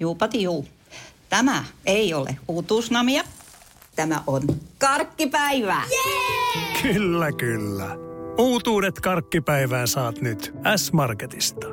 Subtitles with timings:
[0.00, 0.66] Juupati juu.
[1.28, 3.22] Tämä ei ole uutuusnamia.
[3.96, 4.42] Tämä on
[4.78, 5.82] karkkipäivää.
[5.90, 6.82] Yeah!
[6.82, 7.96] Kyllä, kyllä.
[8.38, 11.66] Uutuudet karkkipäivään saat nyt S-Marketista.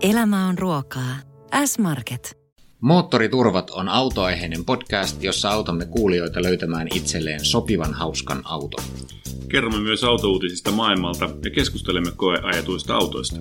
[0.00, 1.16] Elämä on ruokaa.
[1.64, 2.38] S-Market.
[2.80, 8.84] Moottoriturvat on autoaiheinen podcast, jossa autamme kuulijoita löytämään itselleen sopivan hauskan auton.
[9.48, 13.36] Kerromme myös autouutisista maailmalta ja keskustelemme koeajatuista autoista.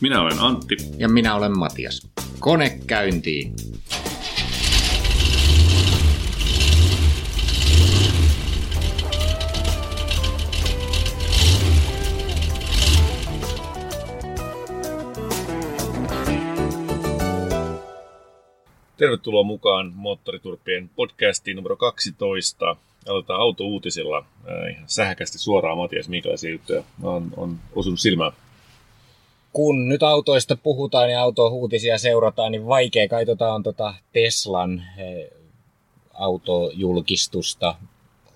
[0.00, 0.76] Minä olen Antti.
[0.98, 2.12] Ja minä olen Matias.
[2.42, 3.52] Kone käyntiin!
[18.96, 22.76] Tervetuloa mukaan Moottoriturpien podcastiin numero 12.
[23.08, 24.18] Aloitetaan autouutisilla.
[24.18, 28.32] Äh, ihan sähkästi suoraan Matias, minkälaisia juttuja on, on osunut silmään?
[29.52, 34.82] Kun nyt autoista puhutaan ja autouutisia seurataan, niin vaikea kai tota on tota Teslan
[36.12, 37.74] autojulkistusta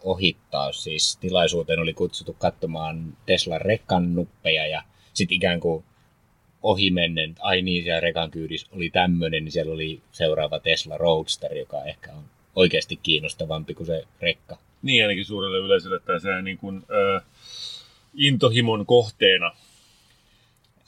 [0.02, 0.72] ohittaa.
[0.72, 4.82] Siis tilaisuuteen oli kutsuttu katsomaan Teslan rekkannuppeja ja
[5.14, 5.84] sitten ikään kuin
[6.62, 8.30] ohimennen, ai niin, siellä rekan
[8.76, 12.24] oli tämmöinen, niin siellä oli seuraava Tesla Roadster, joka ehkä on
[12.56, 14.58] oikeasti kiinnostavampi kuin se rekka.
[14.82, 17.22] Niin, ainakin suurelle yleisölle tämä niin kuin, äh,
[18.14, 19.52] intohimon kohteena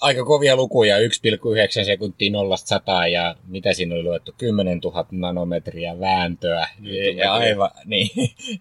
[0.00, 6.00] aika kovia lukuja, 1,9 sekuntia 0 100 ja mitä siinä oli luettu, 10 000 nanometriä
[6.00, 6.68] vääntöä.
[7.16, 8.10] Ja aivan, niin,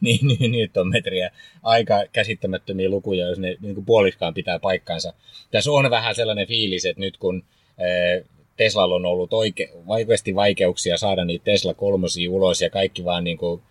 [0.01, 1.31] niin, niin, nyt on metriä.
[1.63, 5.13] Aika käsittämättömiä lukuja, jos ne niin kuin puoliskaan pitää paikkansa.
[5.51, 7.43] Tässä on vähän sellainen fiilis, että nyt kun
[7.77, 8.25] eh,
[8.57, 13.37] Teslalla on ollut oike, vaikeasti vaikeuksia saada niitä Tesla kolmosia ulos ja kaikki vaan niin
[13.37, 13.61] kuin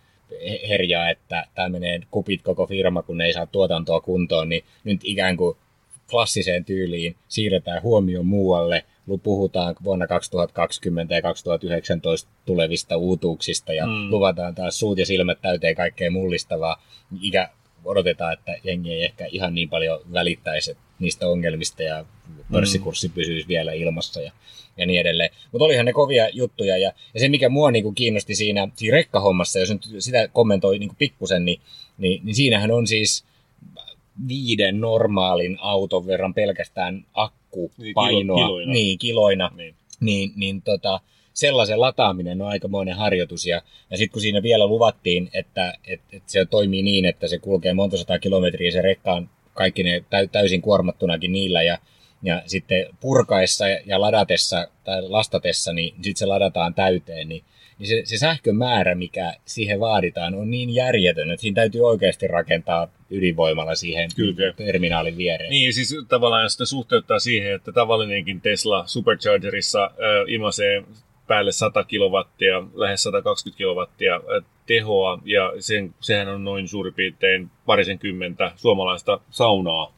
[0.69, 5.01] herjaa, että tämä menee kupit koko firma, kun ne ei saa tuotantoa kuntoon, niin nyt
[5.03, 5.57] ikään kuin
[6.09, 8.85] klassiseen tyyliin siirretään huomio muualle,
[9.23, 14.11] puhutaan vuonna 2020 ja 2019 tulevista uutuuksista ja mm.
[14.11, 16.83] luvataan taas suut ja silmät täyteen kaikkea mullistavaa.
[17.21, 17.49] Ikä
[17.85, 22.05] odotetaan, että jengi ei ehkä ihan niin paljon välittäisi niistä ongelmista ja
[22.51, 24.31] pörssikurssi pysyisi vielä ilmassa ja,
[24.77, 25.29] ja niin edelleen.
[25.51, 29.59] Mutta olihan ne kovia juttuja ja, ja se mikä mua niinku kiinnosti siinä, siinä rekkahommassa,
[29.59, 31.61] jos nyt sitä kommentoi niinku pikkusen, niin,
[31.97, 33.25] niin, niin siinähän on siis
[34.27, 38.37] viiden normaalin auton verran pelkästään akkupainoa.
[38.37, 38.73] Niin, kiloina.
[38.73, 39.51] Niin, kiloina.
[39.55, 39.75] Niin.
[39.99, 40.99] Niin, niin tota,
[41.33, 43.45] sellaisen lataaminen on aikamoinen harjoitus.
[43.45, 47.39] Ja, ja sitten kun siinä vielä luvattiin, että, että, että se toimii niin, että se
[47.39, 51.77] kulkee monta sataa kilometriä se rekkaan kaikki ne täysin kuormattunakin niillä ja,
[52.23, 57.43] ja sitten purkaessa ja ladatessa tai lastatessa, niin sitten se ladataan täyteen, niin
[57.79, 62.27] niin se, se sähkön määrä, mikä siihen vaaditaan, on niin järjetön, että siinä täytyy oikeasti
[62.27, 64.53] rakentaa ydinvoimalla siihen Kyllä.
[64.53, 65.49] terminaalin viereen.
[65.49, 69.91] Niin, siis tavallaan jos sitä suhteuttaa siihen, että tavallinenkin Tesla Superchargerissa äh,
[70.27, 70.83] imasee
[71.27, 74.21] päälle 100 kilowattia, lähes 120 kilowattia
[74.65, 79.96] tehoa, ja sen, sehän on noin suurin piirtein parisenkymmentä suomalaista saunaa,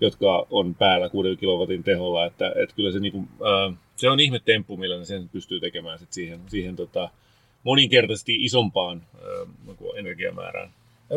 [0.00, 4.40] jotka on päällä 6 kilowatin teholla, että, että kyllä se niinku, äh, se on ihme
[4.44, 7.08] temppu, millä ne sen pystyy tekemään sit siihen, siihen tota,
[7.62, 10.70] moninkertaisesti isompaan äh, energiamäärään.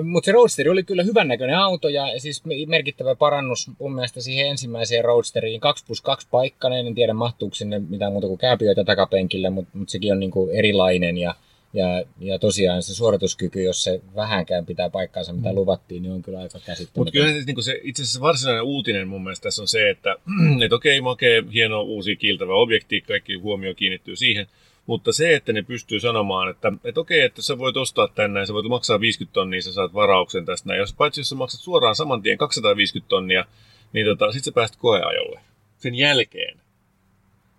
[0.04, 4.48] Mutta se Roadster oli kyllä hyvän näköinen auto ja siis merkittävä parannus mun mielestä siihen
[4.48, 5.60] ensimmäiseen Roadsteriin.
[5.60, 9.90] 2 plus 2 paikkainen, en tiedä mahtuuko sinne mitään muuta kuin kääpiöitä takapenkille, mutta mut
[9.90, 11.36] sekin on niinku erilainen ja
[11.74, 15.56] ja, ja tosiaan se suorituskyky, jos se vähänkään pitää paikkaansa, mitä mm.
[15.56, 17.02] luvattiin, niin on kyllä aika käsittämätön.
[17.02, 20.16] Mutta kyllä se, niin se, itse asiassa varsinainen uutinen mun mielestä tässä on se, että
[20.66, 24.48] et okei, makee, hieno uusi kiiltävä objekti, kaikki huomio kiinnittyy siihen,
[24.86, 28.54] mutta se, että ne pystyy sanomaan, että, että okei, että sä voit ostaa tänne sä
[28.54, 30.80] voit maksaa 50 tonnia, sä saat varauksen tästä näin.
[30.80, 33.46] Jos, paitsi jos sä maksat suoraan saman tien 250 tonnia,
[33.94, 35.40] niin tota, sit sä pääset koeajolle
[35.78, 36.60] sen jälkeen.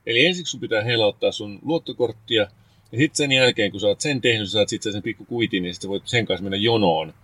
[0.06, 2.46] Eli ensiksi sun pitää heillä sun luottokorttia,
[2.92, 5.62] ja sitten sen jälkeen, kun sä oot sen tehnyt, sä saat sitten sen pikku kuitin,
[5.62, 7.14] niin sitten voit sen kanssa mennä jonoon.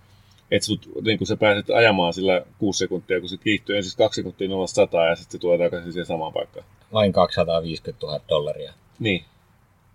[0.50, 0.66] Että
[1.04, 4.66] niin kun sä pääset ajamaan sillä kuusi sekuntia, kun se kiihtyy ensin kaksi sekuntia 0
[4.66, 6.66] 100 ja sitten se tulee takaisin siihen samaan paikkaan.
[6.93, 8.72] Vain 250 000 dollaria.
[8.99, 9.25] Niin.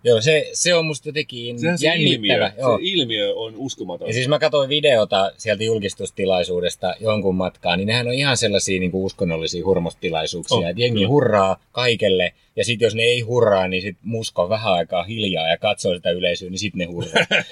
[0.04, 2.46] Joo, se, se on musta jotenkin Sehän se jännittävä.
[2.46, 2.76] Ilmiö, Joo.
[2.76, 4.08] Se ilmiö on uskomaton.
[4.08, 8.90] Ja siis mä katsoin videota sieltä julkistustilaisuudesta jonkun matkaa, niin nehän on ihan sellaisia niin
[8.90, 11.08] kuin uskonnollisia hurmostilaisuuksia, oh, että jengi kyllä.
[11.08, 15.58] hurraa kaikelle, ja sitten jos ne ei hurraa, niin sit musko vähän aikaa hiljaa ja
[15.58, 17.26] katsoo sitä yleisöä, niin sitten ne hurraa.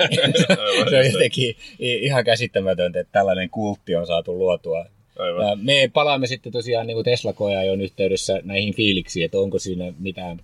[0.91, 4.85] se on jotenkin ihan käsittämätöntä, että tällainen kultti on saatu luotua
[5.19, 5.49] Aivan.
[5.49, 7.35] Ja me palaamme sitten tosiaan niin tesla
[7.67, 10.41] jo yhteydessä näihin fiiliksiin, että onko siinä mitään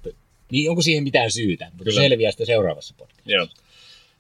[0.50, 1.64] niin onko siihen mitään syytä?
[1.64, 2.00] Mutta Kyllä.
[2.00, 3.32] selviää sitten seuraavassa podcastissa.
[3.32, 3.46] Joo.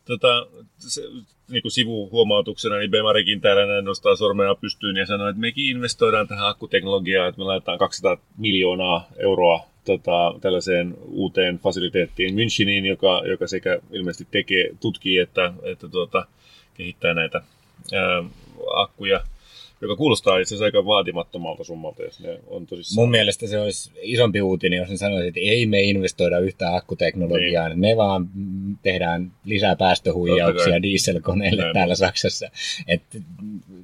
[0.04, 0.46] Tota,
[0.78, 1.02] se,
[1.50, 6.46] niin kuin sivuhuomautuksena, niin Bemarikin täällä nostaa sormea pystyyn ja sanoo, että mekin investoidaan tähän
[6.46, 13.78] akkuteknologiaan, että me laitetaan 200 miljoonaa euroa tota, tällaiseen uuteen fasiliteettiin Müncheniin, joka, joka sekä
[13.92, 16.26] ilmeisesti tekee, tutkii että, että tuota,
[16.74, 17.42] kehittää näitä
[17.92, 18.24] ää,
[18.74, 19.20] akkuja
[19.80, 23.02] joka kuulostaa itse asiassa aika vaatimattomalta summalta, jos ne on tosissaan.
[23.02, 27.70] Mun mielestä se olisi isompi uutinen, jos ne sanoisi, että ei me investoida yhtään akkuteknologiaan,
[27.70, 27.80] niin.
[27.80, 28.28] me vaan
[28.82, 31.74] tehdään lisää päästöhuijauksia dieselkoneille Näin.
[31.74, 32.50] täällä Saksassa.
[32.86, 33.02] Et,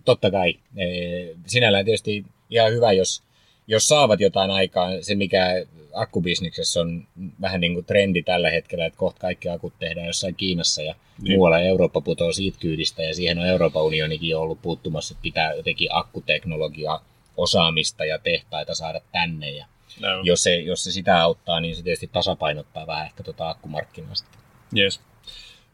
[0.04, 0.86] totta kai, e,
[1.46, 3.22] sinällään tietysti ihan hyvä, jos,
[3.72, 7.06] jos saavat jotain aikaa, se mikä akkubisniksessä on
[7.40, 11.36] vähän niin kuin trendi tällä hetkellä, että kohta kaikki akut tehdään jossain Kiinassa ja niin.
[11.36, 15.88] muualla Eurooppa putoaa siitä kyydistä ja siihen on Euroopan unionikin ollut puuttumassa, että pitää jotenkin
[15.90, 17.04] akkuteknologiaa
[17.36, 19.66] osaamista ja tehtaita saada tänne ja
[20.00, 20.08] no.
[20.22, 24.40] jos, se, jos se sitä auttaa, niin se tietysti tasapainottaa vähän ehkä tuota akkumarkkinaa sitten.
[24.76, 25.00] Yes.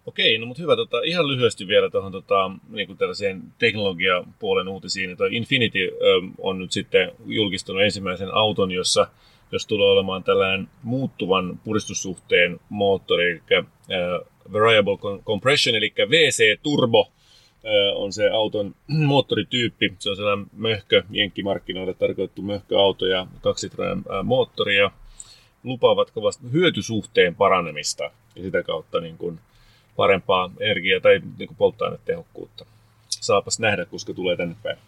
[0.08, 0.76] Okei, no mutta hyvä.
[0.76, 5.16] Tota, ihan lyhyesti vielä tuohon tota, niin tällaiseen teknologiapuolen uutisiin.
[5.16, 9.06] Toi Infinity ö, on nyt sitten julkistanut ensimmäisen auton, jossa
[9.52, 13.64] jos tulee olemaan tällainen muuttuvan puristussuhteen moottori, eli äh,
[14.52, 17.08] Variable Compression, eli VC-turbo,
[17.64, 18.74] äh, on se auton
[19.10, 19.92] moottorityyppi.
[19.98, 24.90] Se on sellainen möhkö, jenkkimarkkinoille tarkoitettu möhköauto ja kaksitrainen moottori, ja
[25.64, 29.40] lupaavat kovasti hyötysuhteen paranemista ja sitä kautta niin kuin
[29.98, 32.66] parempaa energiaa tai niin polttoainetehokkuutta.
[33.08, 34.78] Saapas nähdä, koska tulee tänne päin.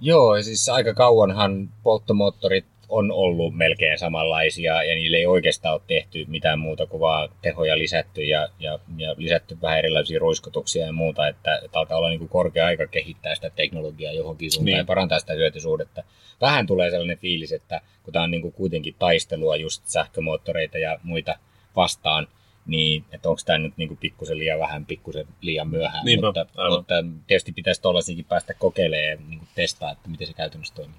[0.00, 6.24] Joo, siis aika kauanhan polttomoottorit on ollut melkein samanlaisia ja niille ei oikeastaan ole tehty
[6.28, 11.28] mitään muuta kuin vaan tehoja lisätty ja, ja, ja lisätty vähän erilaisia roiskotuksia ja muuta,
[11.28, 14.78] että, että alkaa olla niin kuin korkea aika kehittää sitä teknologiaa johonkin suuntaan niin.
[14.78, 16.02] ja parantaa sitä hyötysuhdetta.
[16.40, 20.98] Vähän tulee sellainen fiilis, että kun tämä on niin kuin kuitenkin taistelua just sähkömoottoreita ja
[21.02, 21.38] muita
[21.76, 22.28] vastaan,
[22.66, 26.04] niin että onko tämä nyt niin pikkusen liian vähän, pikkusen liian myöhään.
[26.04, 26.94] Niinpä, mutta, mutta
[27.26, 30.96] tietysti pitäisi tuollaisikin päästä kokeilemaan ja niin testaa, että miten se käytännössä toimii.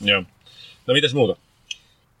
[0.00, 0.22] Joo.
[0.86, 1.36] No mitäs muuta?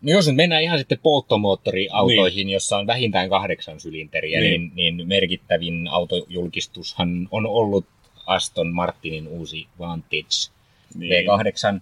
[0.02, 2.54] No jos nyt mennään ihan sitten polttomoottoriautoihin, niin.
[2.54, 4.72] jossa on vähintään kahdeksan sylinteriä, niin.
[4.74, 7.86] Niin, niin merkittävin autojulkistushan on ollut
[8.26, 10.52] Aston Martinin uusi Vantage
[10.94, 11.26] niin.
[11.26, 11.80] V8.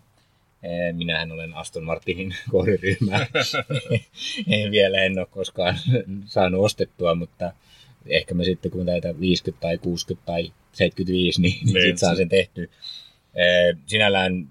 [0.62, 3.26] Eh, minähän olen Aston Martinin kohderyhmä.
[4.70, 5.79] vielä en ole koskaan
[6.26, 7.53] saanut ostettua, mutta
[8.06, 12.17] ehkä mä sitten kun täitä 50 tai 60 tai 75, niin, niin, niin sitten saan
[12.17, 12.70] sen tehty.
[13.35, 14.49] Eh, sinällään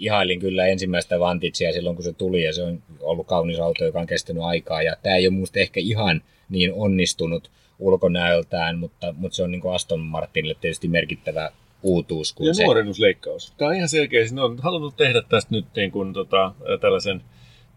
[0.00, 4.00] ihailin kyllä ensimmäistä Vantagea silloin, kun se tuli, ja se on ollut kaunis auto, joka
[4.00, 9.36] on kestänyt aikaa, ja tämä ei ole minusta ehkä ihan niin onnistunut ulkonäöltään, mutta, mutta
[9.36, 11.50] se on niin kuin Aston Martinille tietysti merkittävä
[11.82, 12.32] uutuus.
[12.32, 12.64] Kun ja se...
[12.64, 13.52] nuorennusleikkaus.
[13.58, 14.24] Tämä on ihan selkeä.
[14.32, 17.22] Ne on halunnut tehdä tästä nyt niin kuin, tota, tällaisen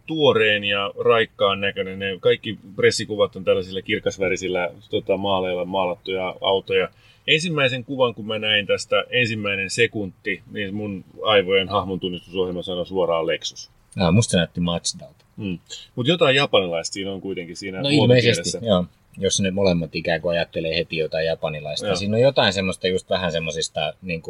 [0.06, 2.00] tuoreen ja raikkaan näköinen.
[2.00, 6.90] Ne kaikki pressikuvat on tällaisilla kirkasvärisillä tota, maaleilla maalattuja autoja
[7.28, 13.28] ensimmäisen kuvan, kun mä näin tästä ensimmäinen sekunti, niin mun aivojen hahmon tunnistusohjelma sanoi suoraan
[13.28, 13.72] Lexus.
[13.96, 15.26] Ja, musta näytti Mazdalta.
[15.38, 15.60] Mm.
[15.96, 18.86] Mutta jotain japanilaista siinä on kuitenkin siinä No ilmeisesti, joo.
[19.18, 21.88] Jos ne molemmat ikään kuin ajattelee heti jotain japanilaista.
[21.88, 21.96] Joo.
[21.96, 24.22] Siinä on jotain semmoista just vähän semmoisista niin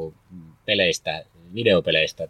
[0.65, 2.27] peleistä, videopeleistä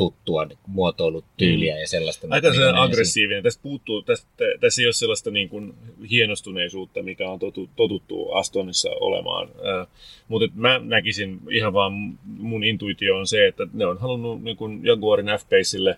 [0.00, 1.80] tuttua muotoilutyyliä mm.
[1.80, 2.26] ja sellaista.
[2.30, 3.42] Aika se aggressiivinen.
[3.42, 5.74] Tästä puuttuu, tästä, tässä ei ole sellaista niin kuin
[6.10, 9.48] hienostuneisuutta, mikä on totu, totuttu Astonissa olemaan.
[9.48, 9.86] Äh,
[10.28, 11.92] mutta mä näkisin ihan vaan
[12.24, 15.96] mun intuitio on se, että ne on halunnut niin kuin Jaguarin F-Paceille,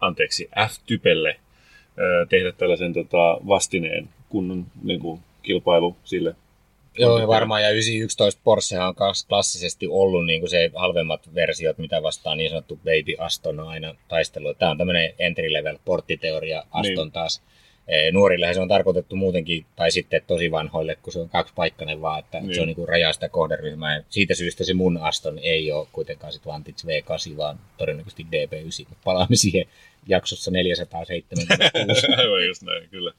[0.00, 6.36] anteeksi, F-typelle äh, tehdä tällaisen tota, vastineen kunnon niin kuin, kilpailu sille
[6.98, 8.94] Joo, ja varmaan, ja 911 Porsche on
[9.28, 13.94] klassisesti ollut niin kuin se halvemmat versiot, mitä vastaan niin sanottu Baby Aston on aina
[14.08, 14.54] taistelu.
[14.54, 17.12] Tämä on tämmöinen entry level porttiteoria Aston niin.
[17.12, 17.42] taas.
[18.12, 22.40] Nuorille se on tarkoitettu muutenkin, tai sitten tosi vanhoille, kun se on kaksipaikkainen vaan, että
[22.40, 22.54] niin.
[22.54, 24.02] se on niin kuin rajaa sitä kohderyhmää.
[24.08, 28.94] Siitä syystä se mun Aston ei ole kuitenkaan sit Vantage V8, vaan todennäköisesti DB9.
[29.04, 29.66] Palaamme siihen
[30.06, 32.06] jaksossa 476.
[32.20, 33.12] Aivan just näin, kyllä.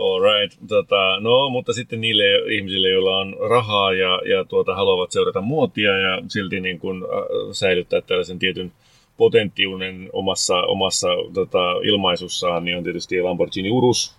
[0.00, 0.58] Alright.
[0.68, 2.24] Tota, no, mutta sitten niille
[2.56, 7.08] ihmisille, joilla on rahaa ja, ja tuota, haluavat seurata muotia ja silti niin kuin, äh,
[7.52, 8.72] säilyttää tällaisen tietyn
[9.16, 14.14] potentiunen omassa, omassa tota, ilmaisussaan, niin on tietysti Lamborghini Urus.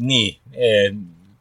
[0.00, 0.90] Niin, e,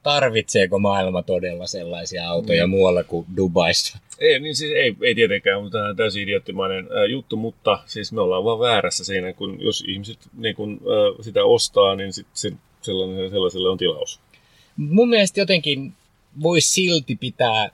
[0.03, 2.71] tarvitseeko maailma todella sellaisia autoja mm.
[2.71, 3.97] muualla kuin Dubaissa?
[4.19, 8.11] Ei, niin siis ei, ei tietenkään, mutta tämä on täysin idioottimainen ää, juttu, mutta siis
[8.11, 12.27] me ollaan vaan väärässä siinä, kun jos ihmiset niin kun, ää, sitä ostaa, niin sit
[12.33, 14.19] se, sellaiselle on tilaus.
[14.77, 15.93] Mun mielestä jotenkin
[16.43, 17.69] voisi silti pitää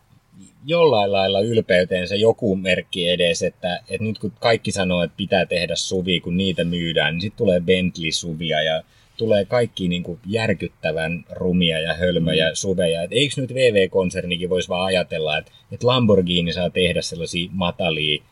[0.66, 5.76] jollain lailla ylpeyteensä joku merkki edes, että, että nyt kun kaikki sanoo, että pitää tehdä
[5.76, 8.84] suvi, kun niitä myydään, niin sitten tulee Bentley-suvia ja
[9.22, 12.56] tulee kaikki niin kuin järkyttävän rumia ja hölmöjä mm.
[12.56, 13.04] suveja.
[13.04, 18.24] Et eikö nyt VV-konsernikin voisi vaan ajatella, että, että Lamborghini saa tehdä sellaisia matalia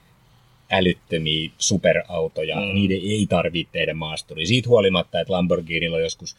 [0.71, 2.55] älyttömiä superautoja.
[2.55, 2.73] Mm.
[2.73, 4.45] Niiden ei tarvitse tehdä maasturia.
[4.45, 6.35] Siitä huolimatta, että Lamborghinilla on joskus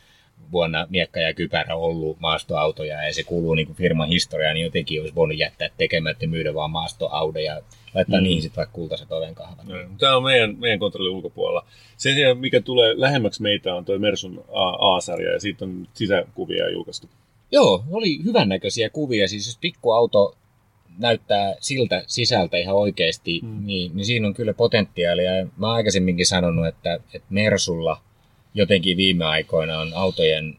[0.52, 5.00] vuonna miekka ja kypärä ollut maastoautoja ja se kuuluu niin kuin firman historiaan, niin jotenkin
[5.00, 7.62] olisi voinut jättää tekemättä myydä vaan maastoaudeja ja
[7.94, 8.24] laittaa mm.
[8.24, 9.66] niihin sitten vaikka kultaiset ovenkahvat.
[9.66, 11.66] No, tämä on meidän, meidän kontrollin ulkopuolella.
[11.96, 14.44] Sen sijaan, mikä tulee lähemmäksi meitä, on tuo Mersun
[14.78, 17.08] A-sarja ja siitä on sisäkuvia julkaistu.
[17.52, 19.28] Joo, oli hyvännäköisiä kuvia.
[19.28, 20.36] Siis jos pikkuauto
[20.98, 23.66] näyttää siltä sisältä ihan oikeasti, mm.
[23.66, 25.46] niin, niin siinä on kyllä potentiaalia.
[25.56, 28.00] Mä oon aikaisemminkin sanonut, että, että Mersulla
[28.54, 30.56] jotenkin viime aikoina on autojen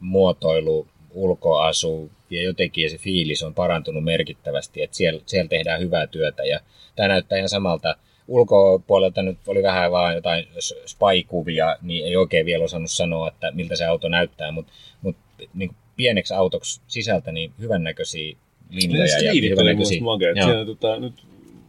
[0.00, 6.44] muotoilu, ulkoasu ja jotenkin se fiilis on parantunut merkittävästi, että siellä, siellä tehdään hyvää työtä
[6.44, 6.60] ja
[6.96, 7.96] tämä näyttää ihan samalta.
[8.28, 10.46] Ulkopuolelta nyt oli vähän vaan jotain
[10.86, 15.22] spy-kuvia, niin ei oikein vielä osannut sanoa, että miltä se auto näyttää, mutta, mutta
[15.54, 18.36] niin pieneksi autoksi sisältä niin hyvännäköisiä
[18.70, 19.18] linjoja.
[19.22, 19.98] Ja hyvännäköisiä.
[20.44, 21.14] Siinä, tota, nyt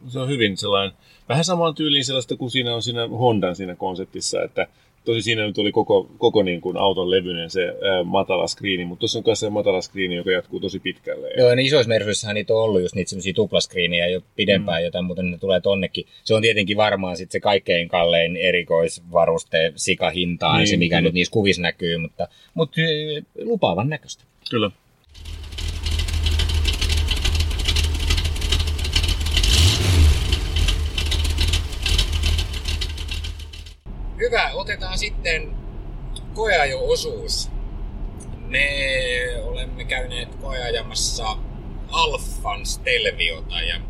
[0.08, 0.98] se on hyvin sellainen,
[1.30, 4.68] vähän samaan tyyliin sellaista kuin siinä on siinä Hondan siinä konseptissa, että
[5.06, 9.00] tosi siinä nyt oli koko, koko niin kuin auton levyinen se ää, matala skriini, mutta
[9.00, 11.32] tuossa on myös se matala skriini, joka jatkuu tosi pitkälle.
[11.38, 14.86] Joo, ja niin isoissa Mersuissahan niitä on ollut just niitä semmoisia tuplaskriinejä jo pidempään, mm.
[14.86, 16.06] jotain, mutta ne tulee tonnekin.
[16.24, 21.08] Se on tietenkin varmaan sitten se kaikkein kallein erikoisvaruste sikahintaan, niin, se mikä kyllä.
[21.08, 22.82] nyt niissä kuvissa näkyy, mutta, mutta
[23.44, 24.24] lupaavan näköistä.
[24.50, 24.72] Kyllä.
[34.20, 35.56] Hyvä, otetaan sitten
[36.34, 37.50] koeajo-osuus.
[38.48, 38.68] Me
[39.44, 41.38] olemme käyneet koeajamassa
[41.90, 43.82] Alfan Stelviota ja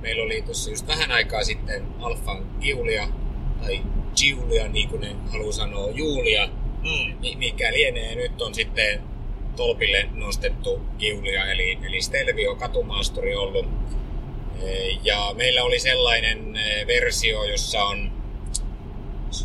[0.00, 3.08] meillä oli tuossa just vähän aikaa sitten Alfan Giulia,
[3.60, 3.82] tai
[4.16, 6.46] Giulia niin kuin ne haluaa sanoa, Julia,
[6.82, 7.38] mm.
[7.38, 8.14] mikä lienee.
[8.14, 9.02] Nyt on sitten
[9.56, 13.66] tolpille nostettu Giulia, eli, eli Stelvio katumaasturi ollut.
[15.02, 18.21] Ja meillä oli sellainen versio, jossa on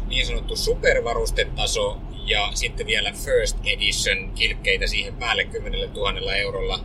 [0.07, 6.79] niin sanottu supervarustetaso ja sitten vielä First Edition kilkkeitä siihen päälle 10 000 eurolla.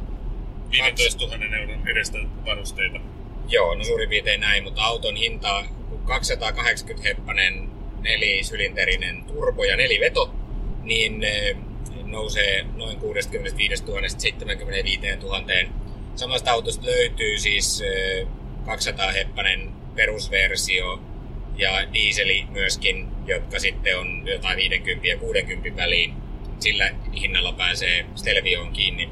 [0.71, 3.00] 15 000 euron edestä varusteita.
[3.49, 5.64] Joo, no suurin piirtein näin, mutta auton hinta
[6.04, 10.35] 280 heppanen nelisylinterinen turbo ja neliveto,
[10.82, 11.56] niin eh,
[12.04, 15.42] nousee noin 65 000 75 000.
[16.14, 17.82] Samasta autosta löytyy siis
[18.66, 21.00] 200 eh, heppanen perusversio
[21.56, 26.14] ja dieseli myöskin, jotka sitten on jotain 50 ja 60 väliin.
[26.59, 26.90] Sillä
[27.21, 29.09] hinnalla pääsee Stelvioon kiinni.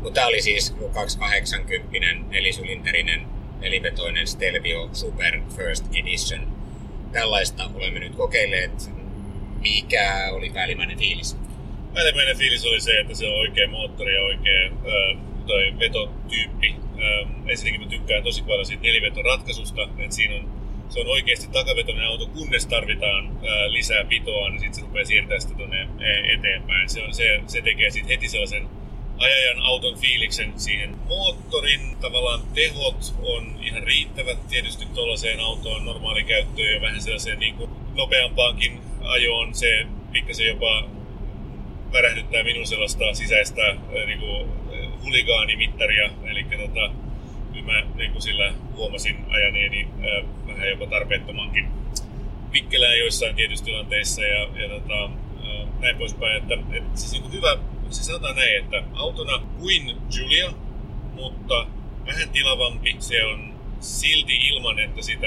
[0.00, 3.26] Mutta tämä oli siis 280 nelisylinterinen
[3.60, 6.58] nelivetoinen Stelvio Super First Edition.
[7.12, 8.90] Tällaista olemme nyt kokeilleet.
[9.60, 11.36] Mikä oli päällimmäinen fiilis?
[11.94, 16.74] Päällimmäinen fiilis oli se, että se on oikea moottori ja oikea äh, vetotyyppi.
[16.98, 20.57] Äh, ensinnäkin mä tykkään tosi paljon siitä nelivetoratkaisusta, että siinä on
[20.88, 25.40] se on oikeasti takavetoinen auto, kunnes tarvitaan ää, lisää pitoa, niin sitten se rupeaa siirtää
[25.40, 25.88] sitä tuonne
[26.34, 26.88] eteenpäin.
[26.88, 28.68] Se, on, se, se tekee sitten heti sellaisen
[29.18, 31.96] ajajan auton fiiliksen siihen moottorin.
[32.00, 37.70] Tavallaan tehot on ihan riittävät tietysti tuollaiseen autoon normaali käyttöön ja vähän sellaiseen niin kuin
[37.94, 39.54] nopeampaankin ajoon.
[39.54, 40.84] Se pikkasen jopa
[41.92, 43.76] värähdyttää minun sellaista sisäistä
[44.06, 44.48] niin kuin,
[45.02, 46.10] huligaanimittaria.
[46.24, 46.90] Eli tota,
[47.62, 49.88] mä niin kuin sillä huomasin ajaneeni
[50.58, 51.66] vähän jopa tarpeettomankin
[52.52, 55.10] vikkelää joissain tietyissä tilanteissa ja, ja tota,
[55.80, 56.36] näin poispäin.
[56.36, 57.56] Että, että siis niin hyvä,
[57.90, 60.52] se sanotaan näin, että autona kuin Julia,
[61.14, 61.66] mutta
[62.06, 62.96] vähän tilavampi.
[62.98, 65.26] Se on silti ilman, että sitä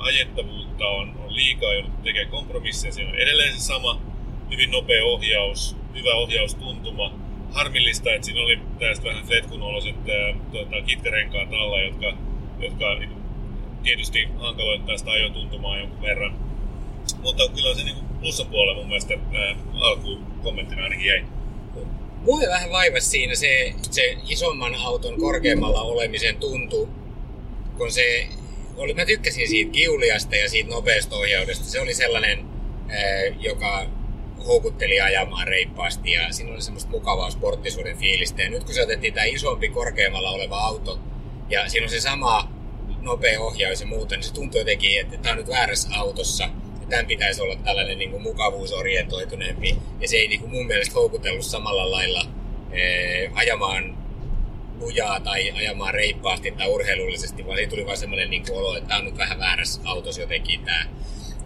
[0.00, 2.92] ajettavuutta on, on liikaa jouduttu tekemään kompromisseja.
[2.92, 4.00] Se on edelleen se sama,
[4.50, 7.12] hyvin nopea ohjaus, hyvä ohjaustuntuma,
[7.52, 9.96] harmillista, että siinä oli tästä vähän fletkun oloset
[10.52, 12.12] tuota, kitkarenkaat alla, jotka,
[12.60, 13.17] jotka niin,
[13.82, 16.38] tietysti hankaloittaa sitä ajotuntumaa jonkun verran.
[17.22, 21.24] Mutta kyllä se niin plussan puolella mun mielestä ää, alkuun kommenttina ainakin jäi.
[22.24, 26.88] Mua vähän vaivasi siinä se, se isomman auton korkeammalla olemisen tuntu,
[27.76, 28.26] kun se
[28.76, 31.64] oli, mä tykkäsin siitä kiuliasta ja siitä nopeasta ohjaudesta.
[31.64, 32.46] Se oli sellainen,
[33.40, 33.86] joka
[34.46, 38.42] houkutteli ajamaan reippaasti ja siinä oli semmoista mukavaa sporttisuuden fiilistä.
[38.42, 40.98] Ja nyt kun se otettiin tämä isompi korkeammalla oleva auto
[41.50, 42.57] ja siinä on se sama
[43.08, 46.48] nopea ohjaus ja muuta, niin se tuntuu jotenkin, että tämä on nyt väärässä autossa.
[46.88, 49.76] Tämän pitäisi olla tällainen niin kuin mukavuusorientoituneempi.
[50.00, 52.26] Ja se ei niin kuin mun mielestä houkutellut samalla lailla
[52.72, 53.96] ee, ajamaan
[54.80, 58.98] lujaa tai ajamaan reippaasti tai urheilullisesti, vaan siitä tuli vaan semmoinen niin olo, että tämä
[58.98, 60.84] on nyt vähän väärässä autossa jotenkin tämä.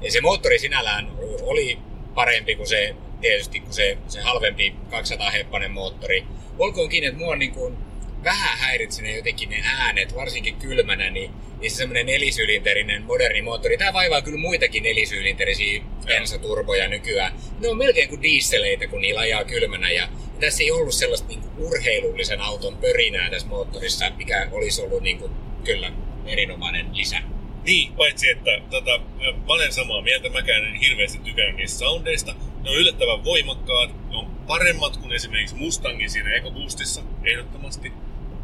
[0.00, 1.08] Ja se moottori sinällään
[1.42, 1.78] oli
[2.14, 6.24] parempi kuin se, tietysti kuin se, se halvempi 200 heppanen moottori.
[6.58, 7.76] Olkoonkin, että mua niin kuin
[8.24, 11.30] vähän häiritsi ne jotenkin ne äänet, varsinkin kylmänä, niin
[11.62, 13.78] niin se semmoinen nelisylinterinen moderni moottori.
[13.78, 17.32] Tämä vaivaa kyllä muitakin nelisylinterisiä bensaturboja nykyään.
[17.60, 19.90] Ne on melkein kuin dieseleitä, kun niillä ajaa kylmänä.
[19.90, 20.08] Ja
[20.40, 25.18] tässä ei ollut sellaista niin kuin urheilullisen auton pörinää tässä moottorissa, mikä olisi ollut niin
[25.18, 25.32] kuin,
[25.64, 25.92] kyllä
[26.26, 27.18] erinomainen lisä.
[27.64, 32.34] Niin, paitsi että tota, mä olen samaa mieltä, mäkään en hirveästi tykännyt niistä soundeista.
[32.62, 37.92] Ne on yllättävän voimakkaat, ne on paremmat kuin esimerkiksi Mustangin siinä EcoBoostissa, ehdottomasti.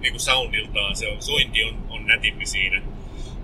[0.00, 2.82] Niin kuin soundiltaan, se on, sointi on, on nätimpi siinä.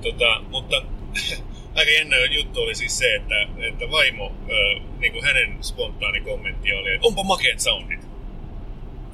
[0.02, 0.82] Tota, mutta
[1.74, 6.72] aika jännä juttu oli siis se, että, että vaimo, ö, niin kuin hänen spontaani kommentti
[6.72, 8.00] oli, että onpa makeat soundit.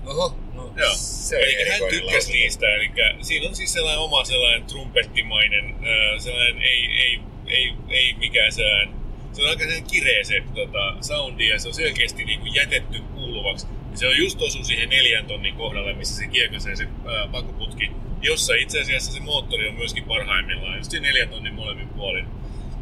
[0.07, 0.91] Oho, no Joo.
[0.95, 2.33] se eli hän tykkäsi lausunto.
[2.33, 8.15] niistä, eli siinä on siis sellainen oma sellainen trumpettimainen, ö, sellainen ei, ei, ei, ei
[8.19, 8.95] mikään sellainen,
[9.33, 13.01] se on aika sellainen kireä se tota, soundi ja se on selkeästi niin kuin jätetty
[13.15, 13.67] kuuluvaksi.
[13.91, 17.91] Ja se on just osu siihen neljän tonnin kohdalle, missä se kiekasee se ää, pakoputki,
[18.23, 22.27] jossa itse asiassa se moottori on myöskin parhaimmillaan, just se neljän tonnin molemmin puolin.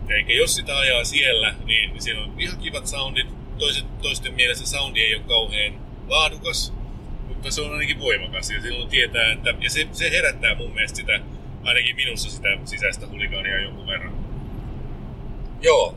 [0.08, 3.26] Eikä jos sitä ajaa siellä, niin siinä on ihan kivat soundit.
[3.58, 5.72] Toiset, toisten mielestä soundi ei ole kauhean
[6.08, 6.72] laadukas,
[7.28, 10.96] mutta se on ainakin voimakas ja silloin tietää, että ja se, se herättää mun mielestä
[10.96, 11.20] sitä,
[11.62, 14.27] ainakin minussa sitä sisäistä huligaania jonkun verran.
[15.62, 15.94] Joo,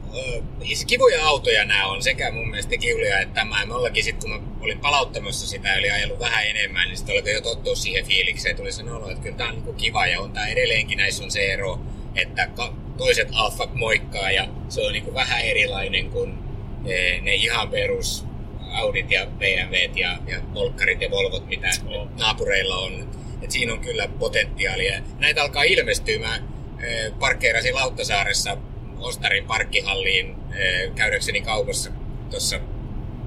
[0.64, 3.66] siis kivoja autoja nämä on sekä mun mielestä Kiulia että tämä.
[3.66, 7.34] Me ollakin sitten, kun mä olin palauttamassa sitä olin ajellut vähän enemmän, niin sitten alkoi
[7.34, 8.56] jo tottua siihen fiilikseen.
[8.56, 11.32] Tuli se olo, että kyllä tämä on niinku kiva ja on tämä edelleenkin näissä on
[11.32, 11.80] se ero,
[12.16, 12.50] että
[12.98, 16.38] toiset alfat moikkaa ja se on niinku vähän erilainen kuin
[16.86, 18.26] e, ne ihan perus
[18.72, 22.08] Audit ja BMWt ja, ja Volkkarit ja Volvot, mitä Joo.
[22.20, 23.10] naapureilla on.
[23.42, 25.02] Et siinä on kyllä potentiaalia.
[25.20, 26.20] Näitä alkaa ilmestyä.
[26.20, 28.58] Mä eh, parkkeerasin Lauttasaaressa
[29.02, 31.92] Ostarin parkkihalliin eh, käydäkseni kaupassa
[32.30, 32.60] tuossa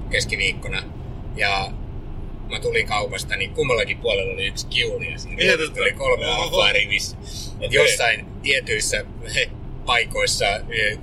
[0.09, 0.83] keskiviikkona.
[1.35, 1.71] Ja
[2.49, 5.17] mä tulin kaupasta, niin kummallakin puolella oli yksi kiunia.
[5.17, 5.81] Siinä Mitä totta?
[5.81, 7.17] oli kolme alfaa rivissä.
[7.69, 9.05] Jossain tietyissä
[9.85, 10.45] paikoissa,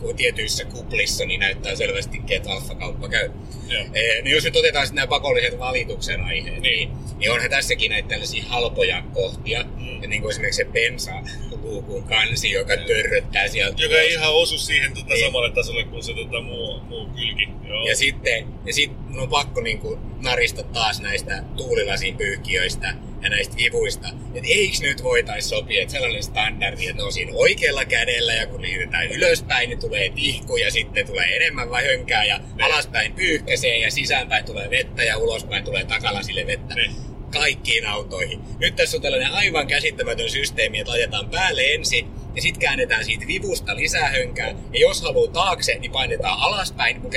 [0.00, 3.30] ku- tietyissä kuplissa, niin näyttää selvästi, että alfa-kauppa käy.
[3.68, 3.82] Joo.
[3.94, 8.08] Eh, niin jos nyt otetaan sitten nämä pakolliset valituksen aiheet, niin, niin onhan tässäkin näitä
[8.08, 9.64] tällaisia halpoja kohtia.
[9.76, 10.02] Mm.
[10.02, 13.82] Ja niin kuin esimerkiksi se bensa-luukun kansi, joka törröttää sieltä.
[13.82, 15.24] Joka ei ihan osu siihen tota, Niin.
[15.24, 17.48] samalle tasolle kuin se tota, muu, muu kylki.
[17.68, 17.86] Joo.
[17.86, 23.56] Ja sitten ja sit mun on pakko niinku narista taas näistä tuulilasin pyyhkiöistä ja näistä
[23.56, 24.08] vivuista.
[24.34, 28.46] Että eiks nyt voitais sopia, että sellainen standardi, että ne on siinä oikealla kädellä ja
[28.46, 33.78] kun liitetään ylöspäin, niin tulee tihku ja sitten tulee enemmän vai hönkää ja alaspäin pyyhkäsee
[33.78, 36.74] ja sisäänpäin tulee vettä ja ulospäin tulee takalasille vettä.
[36.74, 36.92] Niin.
[37.32, 38.40] Kaikkiin autoihin.
[38.58, 43.26] Nyt tässä on tällainen aivan käsittämätön systeemi, että laitetaan päälle ensin ja sitten käännetään siitä
[43.26, 44.48] vivusta lisää hönkää.
[44.48, 47.00] Ja jos haluaa taakse, niin painetaan alaspäin.
[47.00, 47.10] Mun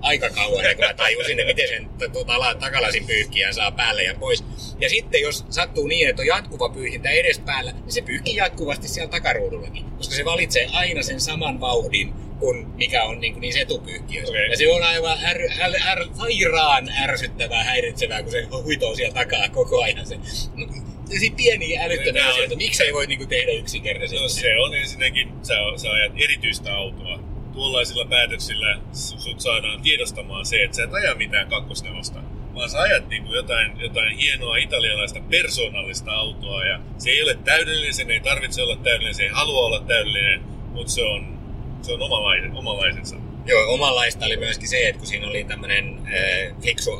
[0.00, 4.02] aika kauan, ennen kuin mä tajusin, että miten sen tuota, ala- takalasin pyyhkiä saa päälle
[4.02, 4.44] ja pois.
[4.80, 8.88] Ja sitten jos sattuu niin, että on jatkuva pyyhintä edes päällä, niin se pyyhkii jatkuvasti
[8.88, 9.84] siellä takaruudullakin.
[9.84, 14.30] Koska se valitsee aina sen saman vauhdin, kuin mikä on niin, niin etupyyhkiössä.
[14.30, 14.50] Okei.
[14.50, 19.48] Ja se on aivan är, är, är, sairaan ärsyttävää, häiritsevää, kun se huitoo siellä takaa
[19.48, 20.06] koko ajan.
[20.06, 20.18] Se,
[21.10, 22.56] Tosi pieniä älyttömiä asioita.
[22.56, 24.22] Miksi ei voi niinku tehdä yksinkertaisesti?
[24.22, 27.18] No se on ensinnäkin, sä, sä ajat erityistä autoa.
[27.56, 32.20] Tuollaisilla päätöksillä su- sut saadaan tiedostamaan se, että sä et aja mitään kakkosnelosta.
[32.54, 38.10] Vaan sä ajat niinku jotain, jotain hienoa italialaista persoonallista autoa ja se ei ole täydellinen,
[38.10, 40.40] ei tarvitse olla täydellinen, se ei halua olla täydellinen,
[40.72, 41.38] mutta se on,
[41.82, 43.16] se on omalainen, omalaisensa.
[43.46, 46.90] Joo, omanlaista oli myöskin se, että kun siinä oli tämmöinen äh, fiksu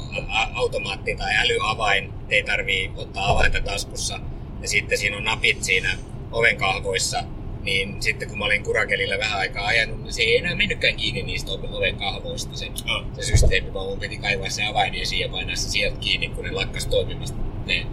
[0.55, 4.21] automaatti tai älyavain, ei tarvii ottaa avainta taskussa,
[4.63, 5.91] ja sitten siinä on napit siinä
[6.33, 7.25] oven kahvoissa,
[7.67, 11.23] niin sitten kun mä olin kurakelilla vähän aikaa ajanut, niin se ei enää mennytkään kiinni
[11.23, 13.05] niistä ove- oven kahvoista se, Ah.
[13.15, 16.45] se systeemi, vaan mun piti kaivaa se avain esiin ja painaa se sieltä kiinni, kun
[16.45, 17.87] ne lakkas toimimasta ne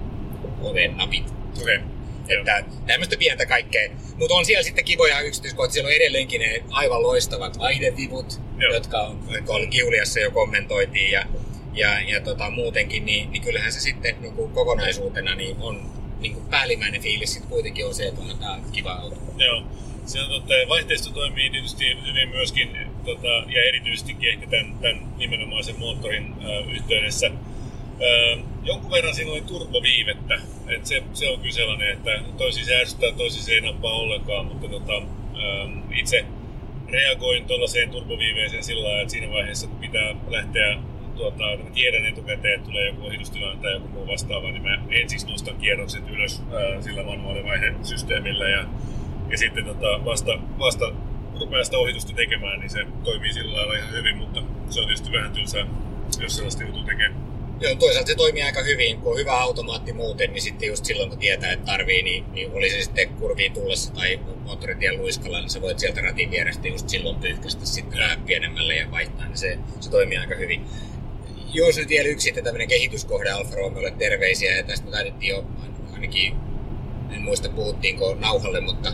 [0.61, 1.25] oven napit.
[1.61, 1.79] Okay.
[2.29, 3.89] Että tämmöistä pientä kaikkea.
[4.17, 5.73] Mutta on siellä sitten kivoja yksityiskohtia.
[5.73, 8.73] Siellä on edelleenkin ne aivan loistavat vaihdevivut, Joo.
[8.73, 11.11] jotka on, jotka oli Giuliassa jo kommentoitiin.
[11.11, 11.25] Ja,
[11.73, 15.91] ja, ja tota, muutenkin, niin, niin kyllähän se sitten niin kokonaisuutena niin on
[16.23, 19.15] niin kuin päällimmäinen fiilis sitten kuitenkin on se, että on tämä kiva auto.
[19.37, 19.63] Joo.
[20.05, 25.17] Se on totta, ja vaihteisto toimii tietysti hyvin myöskin, tota, ja erityisesti ehkä tämän, tämän
[25.17, 27.31] nimenomaisen moottorin ö, yhteydessä.
[28.01, 32.79] Ö, jonkun verran siinä oli turboviivettä, et se, se on kyllä sellainen, että toisi se
[32.79, 36.25] ärsyttää, toisi se ei nappaa ollenkaan, mutta tota, ö, itse
[36.89, 40.77] reagoin tuollaiseen turboviiveeseen sillä lailla, että siinä vaiheessa kun pitää lähteä
[41.15, 45.27] tuota, mä tiedän etukäteen, että tulee joku ohitustilanne tai joku muu vastaava, niin mä ensiksi
[45.27, 48.65] nostan kierrokset ylös ää, sillä manuaalivaihesysteemillä ja,
[49.29, 50.91] ja sitten tota, vasta, vasta
[51.39, 55.11] rupeaa sitä ohitusta tekemään, niin se toimii sillä lailla ihan hyvin, mutta se on tietysti
[55.11, 55.67] vähän tylsää,
[56.19, 57.33] jos sellaista joutuu tekemään.
[57.59, 61.09] Joo, toisaalta se toimii aika hyvin, kun on hyvä automaatti muuten, niin sitten just silloin
[61.09, 65.49] kun tietää, että tarvii, niin, niin oli se sitten kurviin tullessa tai moottoritien luiskalla, niin
[65.49, 69.57] sä voit sieltä ratin vierestä just silloin pyyhkästä sitten vähän pienemmälle ja vaihtaa, niin se,
[69.79, 70.65] se toimii aika hyvin.
[71.53, 75.45] Jos nyt vielä yksi sitten tämmöinen kehityskohde Alfa Romeolle terveisiä, ja tästä me taidettiin jo
[75.93, 76.35] ainakin,
[77.11, 78.93] en muista puhuttiinko nauhalle, mutta,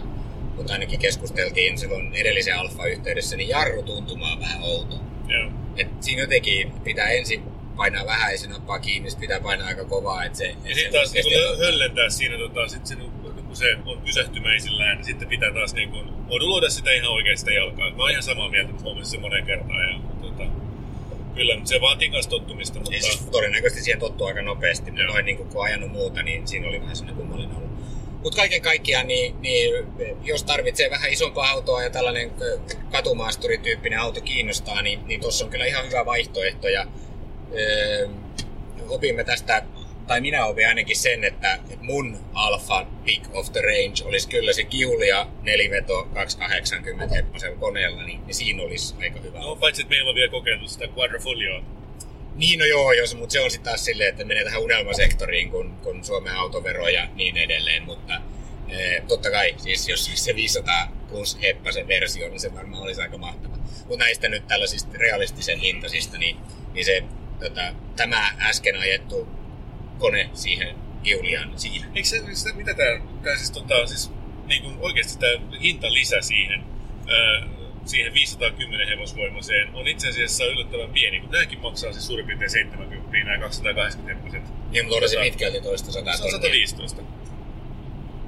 [0.56, 4.96] mutta ainakin keskusteltiin silloin edellisen Alfa-yhteydessä, niin jarru tuntumaan vähän outo.
[5.28, 5.52] Joo.
[5.78, 7.44] Et siinä jotenkin pitää ensin
[7.76, 10.24] painaa vähän ja se nappaa kiinni, sitten pitää painaa aika kovaa.
[10.24, 12.96] Että se, Ja sitten se taas niin höllentää siinä, tota, sit se,
[13.48, 17.52] kun se on pysähtymäisillään, niin sitten pitää taas niin kuin, moduloida sitä ihan oikein sitä
[17.52, 17.92] jalkaa.
[17.92, 19.90] Mä oon ihan samaa mieltä, että huomasin sen monen kertaan.
[19.90, 20.00] Ja,
[21.36, 22.80] kyllä, se vaatii myös tottumista.
[22.80, 26.24] Mutta, Ja siis todennäköisesti siihen tottuu aika nopeasti, mutta noin niin kun on ajanut muuta,
[26.24, 27.70] niin siinä oli vähän sellainen kummallinen ollut.
[28.24, 29.74] Mutta kaiken kaikkiaan, niin, niin,
[30.24, 32.32] jos tarvitsee vähän isompaa autoa ja tällainen
[32.92, 36.68] katumaasturityyppinen auto kiinnostaa, niin, niin tuossa on kyllä ihan hyvä vaihtoehto.
[36.68, 36.88] Ja,
[37.58, 38.10] ö,
[38.90, 39.64] opimme tästä,
[40.10, 44.64] tai minä opin ainakin sen, että, mun Alfa Pick of the Range olisi kyllä se
[44.64, 49.40] Giulia neliveto 280 heppasella koneella, niin, niin siinä olisi aika hyvä.
[49.40, 51.64] no, paitsi, että meillä on vielä kokeiltu sitä Quadrifolioa.
[52.36, 55.76] Niin, no joo, jos, mutta se on sitten taas silleen, että menee tähän unelmasektoriin, kun,
[55.84, 58.22] kun Suomen autovero ja niin edelleen, mutta
[58.70, 63.18] e, totta kai, siis jos se 500 plus heppasen versio, niin se varmaan olisi aika
[63.18, 63.58] mahtava.
[63.88, 66.38] Mutta näistä nyt tällaisista realistisen hintaisista, niin,
[66.74, 67.04] niin se,
[67.40, 69.39] tota, tämä äsken ajettu
[70.00, 71.86] kone siihen Giuliaan siinä.
[71.96, 74.12] Eikö se, se mitä tää, tää siis, tota, siis
[74.48, 76.64] niin kuin oikeasti tämä hinta lisä siihen,
[77.08, 77.48] ää,
[77.86, 83.18] siihen 510 hevosvoimaiseen on itse asiassa yllättävän pieni, kun nämäkin maksaa siis suurin piirtein 70,
[83.18, 84.72] nämä 280 heppaset.
[84.72, 86.68] Niin, mutta on se pitkälti toista sataa Se on tonnia.
[86.68, 87.02] 115.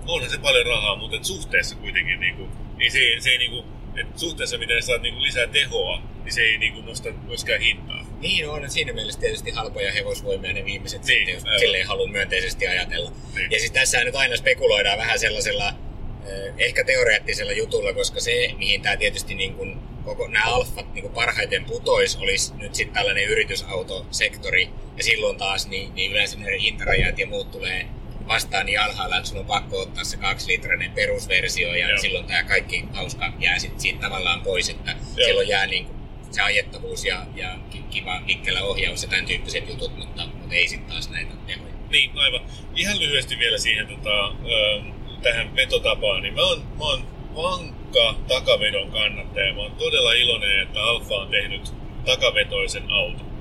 [0.07, 4.19] Onhan se paljon rahaa, mutta et suhteessa kuitenkin niinku, ei se, se ei niinku, et
[4.19, 8.00] suhteessa miten saat niinku lisää tehoa, niin se ei niinku nosta myöskään hintaa.
[8.21, 12.11] Niin on, että siinä mielessä tietysti halpoja hevosvoimia ne viimeiset Niin, sitten, jos silleen haluaa
[12.11, 13.11] myönteisesti ajatella.
[13.35, 13.51] Niin.
[13.51, 18.81] Ja siis tässä nyt aina spekuloidaan vähän sellaisella eh, ehkä teoreettisella jutulla, koska se, mihin
[18.81, 23.25] tämä tietysti niin kuin, koko nämä alfat niin kuin parhaiten putois, olisi nyt sitten tällainen
[23.25, 24.69] yritysautosektori.
[24.97, 27.85] Ja silloin taas niin, niin yleensä ne hintarajat ja muut tulee
[28.27, 31.97] vastaan niin alhaalla, että sun on pakko ottaa se kaksilitrainen perusversio ja Joo.
[31.97, 35.27] silloin tämä kaikki hauska jää sit siitä tavallaan pois, että Joo.
[35.27, 36.00] silloin jää niin kuin
[36.33, 40.67] se ajettavuus ja, ja ki- kiva vikkelä ohjaus ja tämän tyyppiset jutut, mutta, mutta ei
[40.67, 41.73] sitten taas näitä tehoja.
[41.89, 42.41] Niin, aivan.
[42.75, 44.81] Ihan lyhyesti vielä siihen tota, ö,
[45.21, 49.53] tähän vetotapaan, niin mä oon, mä oon vankka takavedon kannattaja.
[49.53, 51.73] Mä oon todella iloinen, että Alfa on tehnyt
[52.05, 53.31] takavetoisen auton.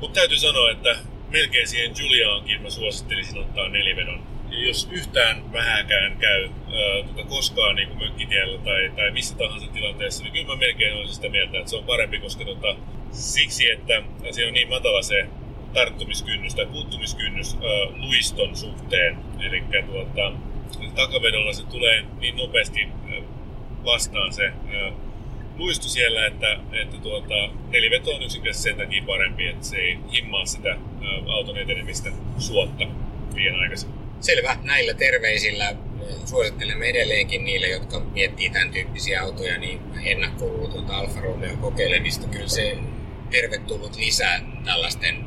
[0.00, 0.96] Mutta täytyy sanoa, että
[1.28, 4.22] melkein siihen Juliaankin mä suosittelisin ottaa nelivedon.
[4.58, 9.66] Ja jos yhtään vähäkään käy ää, tota, koskaan niin kuin mökkitiellä tai, tai missä tahansa
[9.66, 12.76] tilanteessa, niin kyllä mä melkein olisin sitä mieltä, että se on parempi, koska tota,
[13.10, 15.26] siksi, että se on niin matala se
[15.74, 17.60] tarttumiskynnys tai puuttumiskynnys ää,
[17.96, 19.16] luiston suhteen.
[19.40, 20.32] Eli tuota,
[20.94, 23.20] takavedolla se tulee niin nopeasti ää,
[23.84, 24.92] vastaan se ää,
[25.56, 30.46] luistu siellä, että, että tuota, neliveto on yksinkertaisesti sen takia parempi, että se ei himmaa
[30.46, 30.78] sitä ää,
[31.28, 32.86] auton etenemistä suotta
[33.34, 33.97] liian aikaisin.
[34.20, 35.76] Selvä, näillä terveisillä
[36.24, 42.26] suosittelemme edelleenkin niille, jotka miettii tämän tyyppisiä autoja, niin ennakkoon tuota Alfa Romeo kokeilemista.
[42.26, 42.78] Kyllä se
[43.30, 45.24] tervetullut lisää tällaisten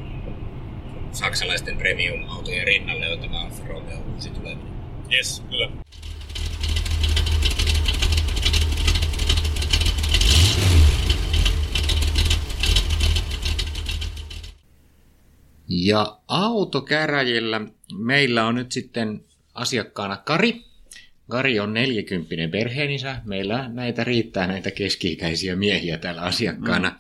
[1.12, 4.74] saksalaisten premium-autojen rinnalle tämä Alfa Romeo uusi tuleminen.
[5.14, 5.72] Yes, kyllä.
[15.68, 17.62] Ja autokäräjillä
[17.98, 19.24] meillä on nyt sitten
[19.54, 20.62] asiakkaana Kari.
[21.30, 23.22] Kari on 40 perheenisä.
[23.26, 26.90] Meillä näitä riittää näitä keski-ikäisiä miehiä täällä asiakkaana.
[26.90, 26.96] Mm.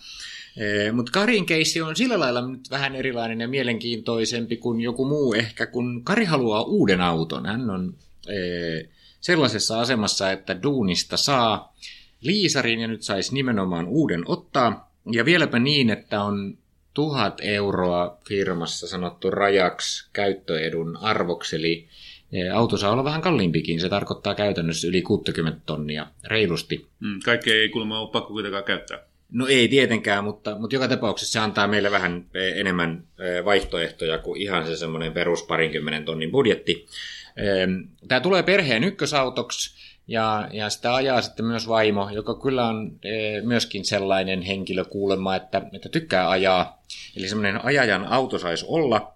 [0.95, 5.65] Mutta Karin keissi on sillä lailla nyt vähän erilainen ja mielenkiintoisempi kuin joku muu ehkä,
[5.65, 7.45] kun Kari haluaa uuden auton.
[7.45, 7.95] Hän on
[8.27, 8.89] ee,
[9.21, 11.75] sellaisessa asemassa, että duunista saa
[12.21, 14.91] liisarin ja nyt saisi nimenomaan uuden ottaa.
[15.12, 16.58] Ja vieläpä niin, että on
[16.93, 21.88] tuhat euroa firmassa sanottu rajaksi käyttöedun arvoksi, eli
[22.32, 23.80] e, auto saa olla vähän kalliimpikin.
[23.80, 26.88] Se tarkoittaa käytännössä yli 60 tonnia reilusti.
[26.99, 28.99] Mm, kaikkea ei kuulemma ole pakko kuitenkaan käyttää.
[29.32, 34.17] No ei tietenkään, mutta, mutta joka tapauksessa se antaa meille vähän eh, enemmän eh, vaihtoehtoja
[34.17, 36.88] kuin ihan se semmoinen perus parinkymmenen tonnin budjetti.
[38.08, 39.75] Tämä tulee perheen ykkösautoksi
[40.08, 42.99] ja, ja sitä ajaa sitten myös vaimo, joka kyllä on
[43.43, 46.81] myöskin sellainen henkilö kuulemma, että, että tykkää ajaa.
[47.17, 49.13] Eli semmoinen ajajan auto saisi olla.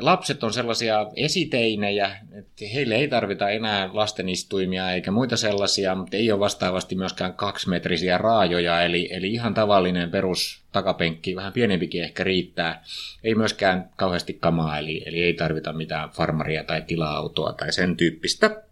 [0.00, 6.32] Lapset on sellaisia esiteinejä, että heille ei tarvita enää lastenistuimia eikä muita sellaisia, mutta ei
[6.32, 12.84] ole vastaavasti myöskään kaksimetrisiä raajoja, eli, eli ihan tavallinen perus takapenkki, vähän pienempikin ehkä riittää.
[13.24, 18.62] Ei myöskään kauheasti kamaa, eli, eli ei tarvita mitään farmaria tai tila-autoa tai sen tyyppistä.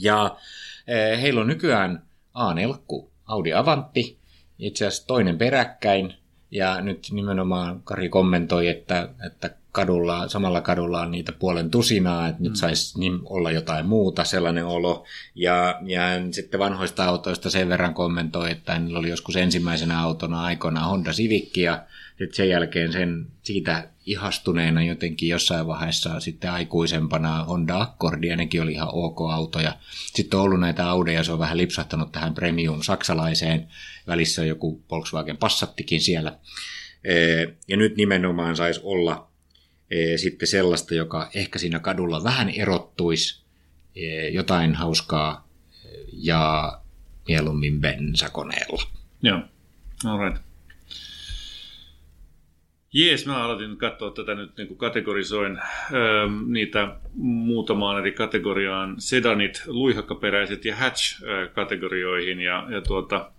[0.00, 0.36] Ja
[1.20, 2.02] heillä on nykyään
[2.34, 4.18] A-nelkku Audi Avanti,
[4.58, 6.14] itse asiassa toinen peräkkäin,
[6.50, 12.42] ja nyt nimenomaan Kari kommentoi, että, että kadulla, samalla kadulla on niitä puolen tusinaa, että
[12.42, 12.56] nyt mm.
[12.56, 15.04] saisi niin olla jotain muuta, sellainen olo.
[15.34, 20.80] Ja, ja sitten vanhoista autoista sen verran kommentoi, että niillä oli joskus ensimmäisenä autona aikoina
[20.80, 21.82] Honda Civic, ja
[22.18, 28.62] sitten sen jälkeen sen siitä ihastuneena jotenkin jossain vaiheessa sitten aikuisempana Honda Accordi, ja nekin
[28.62, 29.76] oli ihan ok autoja.
[30.14, 33.68] Sitten on ollut näitä Audeja, se on vähän lipsahtanut tähän premium saksalaiseen,
[34.06, 36.38] välissä on joku Volkswagen Passattikin siellä.
[37.68, 39.30] Ja nyt nimenomaan saisi olla
[40.16, 43.42] sitten sellaista, joka ehkä siinä kadulla vähän erottuisi,
[44.32, 45.48] jotain hauskaa
[46.12, 46.72] ja
[47.28, 48.82] mieluummin bensakoneella.
[49.22, 49.40] Joo,
[50.04, 50.45] all right.
[52.98, 55.58] Jees, mä aloitin katsoa tätä nyt niin kuin kategorisoin
[55.92, 62.40] öö, niitä muutamaan eri kategoriaan, sedanit, luihakkaperäiset ja hatch-kategorioihin.
[62.40, 63.30] Ja, ja tuota,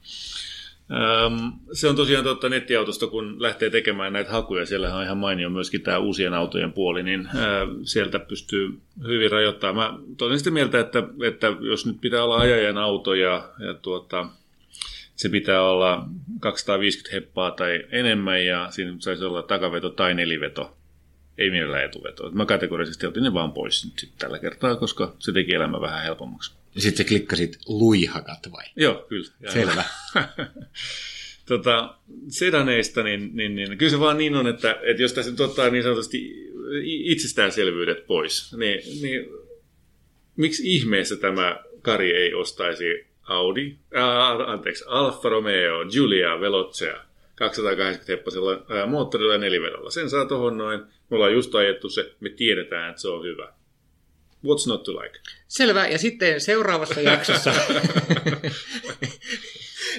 [1.73, 5.81] se on tosiaan totta nettiautosta, kun lähtee tekemään näitä hakuja, siellä on ihan mainio myöskin
[5.81, 7.29] tämä uusien autojen puoli, niin
[7.83, 9.93] sieltä pystyy hyvin rajoittamaan.
[9.93, 14.29] Mä toinen sitä mieltä, että, että jos nyt pitää olla ajajan auto ja, ja tuota,
[15.17, 20.77] se pitää olla 250 heppaa tai enemmän ja siinä saisi olla takaveto tai neliveto,
[21.38, 22.32] ei mielellään etuveto.
[22.32, 26.03] Mä kategorisesti otin ne vaan pois nyt sit tällä kertaa, koska se teki elämä vähän
[26.03, 26.51] helpommaksi.
[26.75, 28.65] Ja sitten sä klikkasit luihakat vai?
[28.75, 29.32] Joo, kyllä.
[29.53, 29.84] Selvä.
[31.49, 31.95] tota,
[32.30, 35.69] sedaneista, niin, niin, niin, kyllä se vaan niin on, että, että jos tässä nyt ottaa
[35.69, 36.47] niin sanotusti
[36.84, 39.25] itsestäänselvyydet pois, niin, niin
[40.36, 46.97] miksi ihmeessä tämä Kari ei ostaisi Audi, äh, anteeksi, Alfa Romeo, Giulia, Velocea,
[47.35, 49.91] 280 heppasella äh, moottorilla ja nelivedolla.
[49.91, 50.79] Sen saa tuohon noin.
[50.79, 53.53] Me ollaan just ajettu se, me tiedetään, että se on hyvä.
[54.45, 55.19] What's not to like?
[55.47, 57.53] Selvä, ja sitten seuraavassa jaksossa...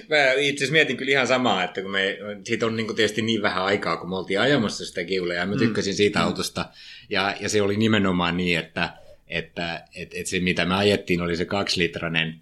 [0.09, 3.43] Mä itse asiassa mietin kyllä ihan samaa, että kun me, siitä on niin tietysti niin
[3.43, 5.59] vähän aikaa, kun me oltiin ajamassa sitä kiuleja, ja mä mm.
[5.59, 6.25] tykkäsin siitä mm.
[6.25, 6.67] autosta,
[7.11, 8.93] ja, ja se oli nimenomaan niin, että,
[9.27, 12.41] että et, et se mitä me ajettiin oli se kaksilitrainen,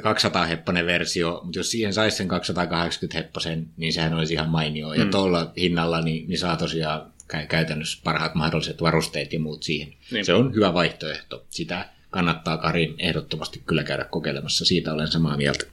[0.00, 4.88] 200 hepponen versio, mutta jos siihen saisi sen 280 hepposen, niin sehän olisi ihan mainio.
[4.88, 4.94] Mm.
[4.94, 7.12] Ja tuolla hinnalla niin, niin saa tosiaan
[7.48, 9.94] käytännössä parhaat mahdolliset varusteet ja muut siihen.
[10.10, 10.24] Niin.
[10.24, 11.46] Se on hyvä vaihtoehto.
[11.50, 14.64] Sitä kannattaa Karin ehdottomasti kyllä käydä kokeilemassa.
[14.64, 15.64] Siitä olen samaa mieltä.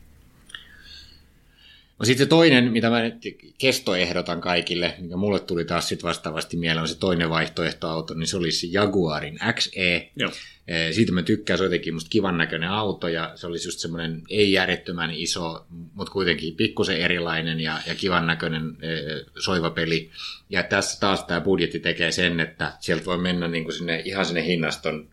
[1.99, 3.15] No sitten se toinen, mitä mä nyt
[3.57, 8.37] kestoehdotan kaikille, mikä mulle tuli taas sitten vastaavasti mieleen, on se toinen vaihtoehtoauto, niin se
[8.37, 10.09] olisi Jaguarin XE.
[10.15, 10.31] Joo.
[10.91, 14.21] Siitä mä tykkään, se on jotenkin musta kivan näköinen auto ja se olisi just semmoinen
[14.29, 18.89] ei järjettömän iso, mutta kuitenkin pikkusen erilainen ja, ja kivan näköinen e,
[19.39, 20.09] soiva peli.
[20.49, 24.25] Ja tässä taas tämä budjetti tekee sen, että sieltä voi mennä niin kuin sinne, ihan
[24.25, 25.07] sinne hinnaston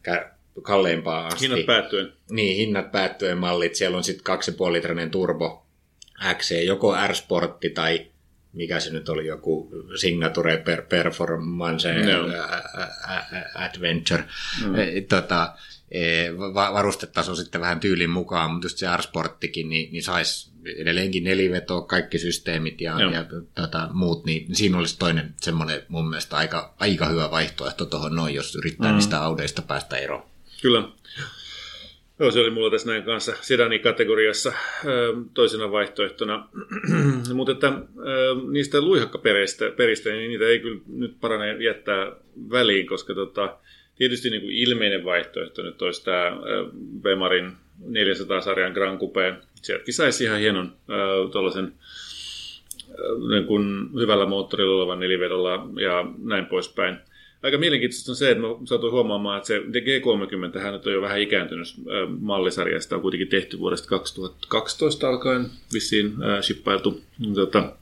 [0.62, 1.48] kalleimpaan asti.
[1.48, 2.12] Hinnat päättyen.
[2.30, 3.74] Niin, hinnat päättyen mallit.
[3.74, 4.38] Siellä on sitten
[4.68, 5.66] 2,5 litrainen turbo
[6.34, 8.06] XC, joko R-sportti tai
[8.56, 12.28] mikä se nyt oli, joku Signature per Performance no.
[13.54, 14.24] Adventure.
[14.62, 14.72] No.
[15.08, 15.54] Tota,
[15.90, 21.82] e, varustetaso sitten vähän tyylin mukaan, mutta just se R-sporttikin, niin, niin saisi edelleenkin nelivetoa,
[21.82, 27.06] kaikki systeemit ja, ja tota, muut, niin siinä olisi toinen semmoinen mun mielestä aika, aika
[27.08, 28.94] hyvä vaihtoehto tuohon noin, jos yrittää mm.
[28.94, 30.22] niistä audeista päästä eroon.
[30.62, 30.88] Kyllä.
[32.18, 34.52] Joo, se oli mulla tässä näin kanssa sedani-kategoriassa
[35.34, 36.48] toisena vaihtoehtona.
[37.34, 37.72] Mutta että
[38.50, 42.12] niistä luihakkaperistä, peristä, niin niitä ei kyllä nyt parane jättää
[42.50, 43.56] väliin, koska tota,
[43.96, 46.32] tietysti niin kuin ilmeinen vaihtoehto nyt olisi tämä
[47.02, 47.52] Bemarin
[47.82, 49.34] 400-sarjan Grand Coupe.
[49.62, 50.72] Sieltäkin saisi ihan hienon
[51.32, 51.72] tuollaisen
[53.28, 56.98] niin kuin hyvällä moottorilla olevan nelivedolla ja näin poispäin
[57.42, 61.20] aika mielenkiintoista on se, että mä saatoin huomaamaan, että se G30 hän on jo vähän
[61.20, 61.68] ikääntynyt
[62.20, 62.80] mallisarja.
[62.80, 67.02] Sitä on kuitenkin tehty vuodesta 2012 alkaen vissiin äh, shippailtu
[67.34, 67.72] tota,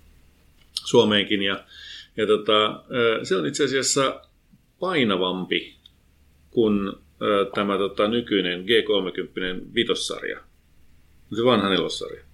[0.85, 1.43] Suomeenkin.
[1.43, 1.65] Ja,
[2.17, 2.85] ja tota,
[3.23, 4.21] se on itse asiassa
[4.81, 5.75] painavampi
[6.51, 10.41] kuin äh, tämä tota, nykyinen G30 vitossarja.
[11.37, 12.34] Se vanha nelossarja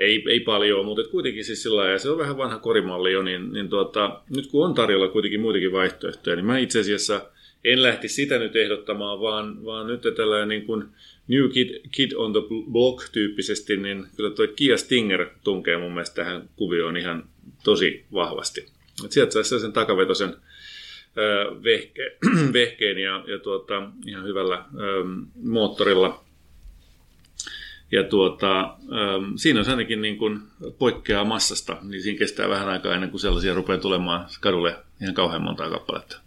[0.00, 3.52] ei, ei paljon, mutta kuitenkin siis sillä ja se on vähän vanha korimalli jo, niin,
[3.52, 7.26] niin tuota, nyt kun on tarjolla kuitenkin muitakin vaihtoehtoja, niin mä itse asiassa
[7.64, 10.84] en lähti sitä nyt ehdottamaan, vaan, vaan nyt tällainen niin kuin
[11.28, 12.40] New Kid, Kid on the
[12.72, 17.24] Block tyyppisesti, niin kyllä tuo Kia Stinger tunkee mun mielestä tähän kuvioon ihan
[17.64, 18.66] tosi vahvasti.
[19.04, 20.34] Et sieltä saisi sen takavetosen
[21.64, 22.16] vehke,
[22.52, 25.04] vehkeen ja, ja tuota, ihan hyvällä ö,
[25.42, 26.24] moottorilla.
[27.92, 28.66] Ja tuota, ö,
[29.36, 30.40] siinä on ainakin niin kuin
[30.78, 35.42] poikkeaa massasta, niin siinä kestää vähän aikaa ennen kuin sellaisia rupeaa tulemaan kadulle ihan kauhean
[35.42, 36.20] montaa kappaletta.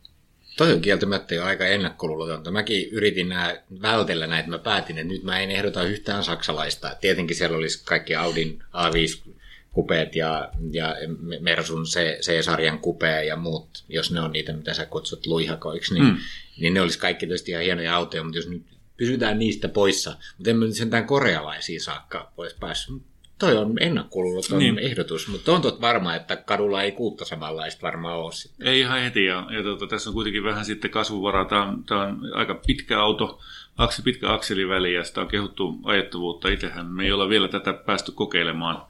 [0.58, 2.52] Toi on kieltämättä jo aika ennakkoluulotonta.
[2.52, 6.95] Mäkin yritin nää, vältellä näitä, mä päätin, että nyt mä en ehdota yhtään saksalaista.
[7.02, 9.32] Tietenkin siellä olisi kaikki Audin A5
[9.71, 10.95] kupeet ja, ja
[11.39, 11.86] Mersun
[12.21, 16.17] C-sarjan kupea ja muut, jos ne on niitä, mitä sä kutsut luihakoiksi, niin, mm.
[16.60, 18.63] niin ne olisi kaikki tietysti ihan hienoja autoja, mutta jos nyt
[18.97, 23.01] pysytään niistä poissa, mutta emme nyt sentään korealaisia saakka pois päässyt.
[23.39, 24.79] Toi on ennakkoluuloton niin.
[24.79, 28.67] ehdotus, mutta on totta varma, että kadulla ei kuutta samanlaista varmaan ole sitten.
[28.67, 31.45] Ei ihan heti, ja, ja tuota, tässä on kuitenkin vähän sitten kasvuvaraa.
[31.45, 33.39] Tämä on, tämä on aika pitkä auto,
[33.77, 36.49] aksi, pitkä akseliväli, ja sitä on kehuttu ajettavuutta.
[36.49, 38.82] Itsehän me ei olla vielä tätä päästy kokeilemaan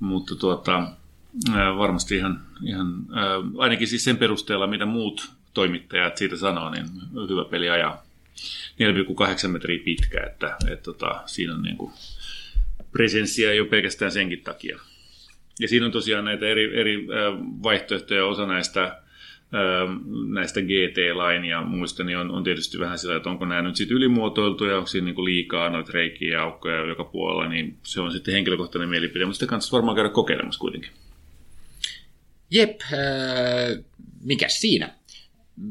[0.00, 0.88] mutta tuota,
[1.78, 3.06] varmasti ihan, ihan
[3.58, 6.86] ainakin siis sen perusteella, mitä muut toimittajat siitä sanoo, niin
[7.28, 8.03] hyvä peli ajaa.
[9.44, 11.92] 4,8 metriä pitkä, että, että tota, siinä on niin kuin
[12.92, 14.78] presenssiä jo pelkästään senkin takia.
[15.60, 17.06] Ja siinä on tosiaan näitä eri, eri
[17.62, 19.04] vaihtoehtoja, osa näistä
[20.28, 23.96] näistä GT-lain ja muista, niin on, on tietysti vähän sillä, että onko nämä nyt sitten
[23.96, 28.34] ylimuotoiltuja, onko siinä niin liikaa noita reikiä ja aukkoja joka puolella, niin se on sitten
[28.34, 30.90] henkilökohtainen mielipide, mutta sitä kannattaa varmaan käydä kokeilemassa kuitenkin.
[32.50, 33.84] Jep, äh,
[34.24, 34.94] mikä siinä?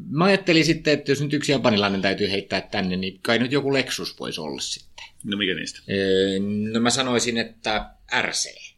[0.10, 3.74] Mä ajattelin sitten, että jos nyt yksi japanilainen täytyy heittää tänne, niin kai nyt joku
[3.74, 5.06] Lexus voisi olla sitten.
[5.24, 5.80] No mikä niistä?
[6.72, 7.89] no mä sanoisin, että
[8.22, 8.74] RC.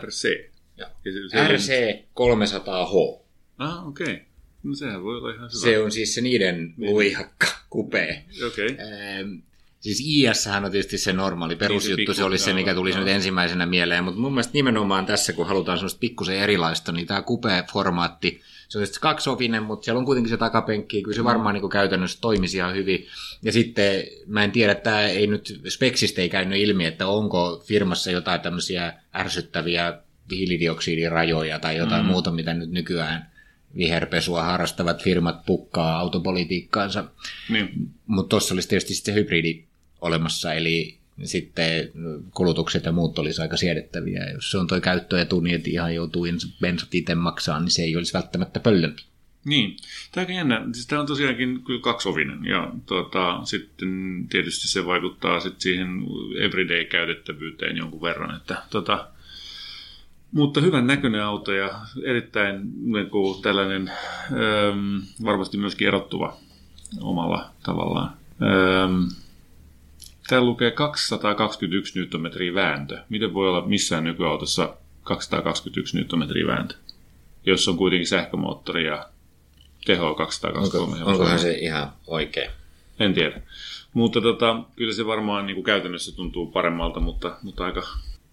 [0.00, 0.50] RC?
[0.76, 0.88] Joo.
[1.48, 3.22] RC 300H.
[3.58, 4.04] Ah, okei.
[4.04, 4.18] Okay.
[4.62, 5.60] No sehän voi olla ihan hyvä.
[5.60, 6.90] Se on siis se niiden niin.
[6.90, 8.24] luihakka kupee.
[8.46, 8.66] Okei.
[8.66, 8.76] Okay.
[9.80, 13.08] Siis IS on tietysti se normaali perusjuttu, niin se, se olisi se, mikä tulisi nyt
[13.08, 18.40] ensimmäisenä mieleen, mutta mun mielestä nimenomaan tässä, kun halutaan semmoista pikkusen erilaista, niin tämä kupee-formaatti,
[18.72, 22.18] se on sitten kaksovinen, mutta siellä on kuitenkin se takapenkki, kyllä se varmaan niin käytännössä
[22.20, 23.06] toimisi ihan hyvin.
[23.42, 28.10] Ja sitten mä en tiedä, että ei nyt speksistä ei käynyt ilmi, että onko firmassa
[28.10, 29.98] jotain tämmöisiä ärsyttäviä
[30.30, 32.10] hiilidioksidirajoja tai jotain mm.
[32.10, 33.30] muuta, mitä nyt nykyään
[33.76, 37.04] viherpesua harrastavat firmat pukkaa autopolitiikkaansa.
[37.48, 37.68] Niin.
[38.06, 39.64] Mutta tuossa olisi tietysti se hybridi
[40.00, 41.90] olemassa, eli sitten
[42.34, 44.30] kulutukset ja muut olisi aika siedettäviä.
[44.34, 46.26] Jos se on tuo käyttöetu, niin että ihan joutuu
[46.60, 49.02] bensat itse maksaa, niin se ei olisi välttämättä pöllömpi.
[49.44, 49.76] Niin,
[50.12, 50.64] tämä on jännä.
[50.72, 53.88] Siis tämä on tosiaankin kyllä kaksovinen ja tuota, sitten
[54.30, 55.88] tietysti se vaikuttaa sitten siihen
[56.40, 59.08] everyday-käytettävyyteen jonkun verran, että tuota,
[60.32, 62.60] mutta hyvän näköinen auto ja erittäin
[62.92, 63.88] niin kuin tällainen
[64.32, 66.36] ähm, varmasti myöskin erottuva
[67.00, 68.12] omalla tavallaan.
[68.42, 69.02] Ähm,
[70.32, 72.98] täällä lukee 221 Nm vääntö.
[73.08, 76.74] Miten voi olla missään nykyautossa 221 Nm vääntö,
[77.46, 79.08] jos on kuitenkin sähkömoottori ja
[79.84, 82.50] teho 223 Onko, Onkohan se ihan oikein?
[82.98, 83.42] En tiedä.
[83.94, 87.82] Mutta tota, kyllä se varmaan niin kuin käytännössä tuntuu paremmalta, mutta, mutta aika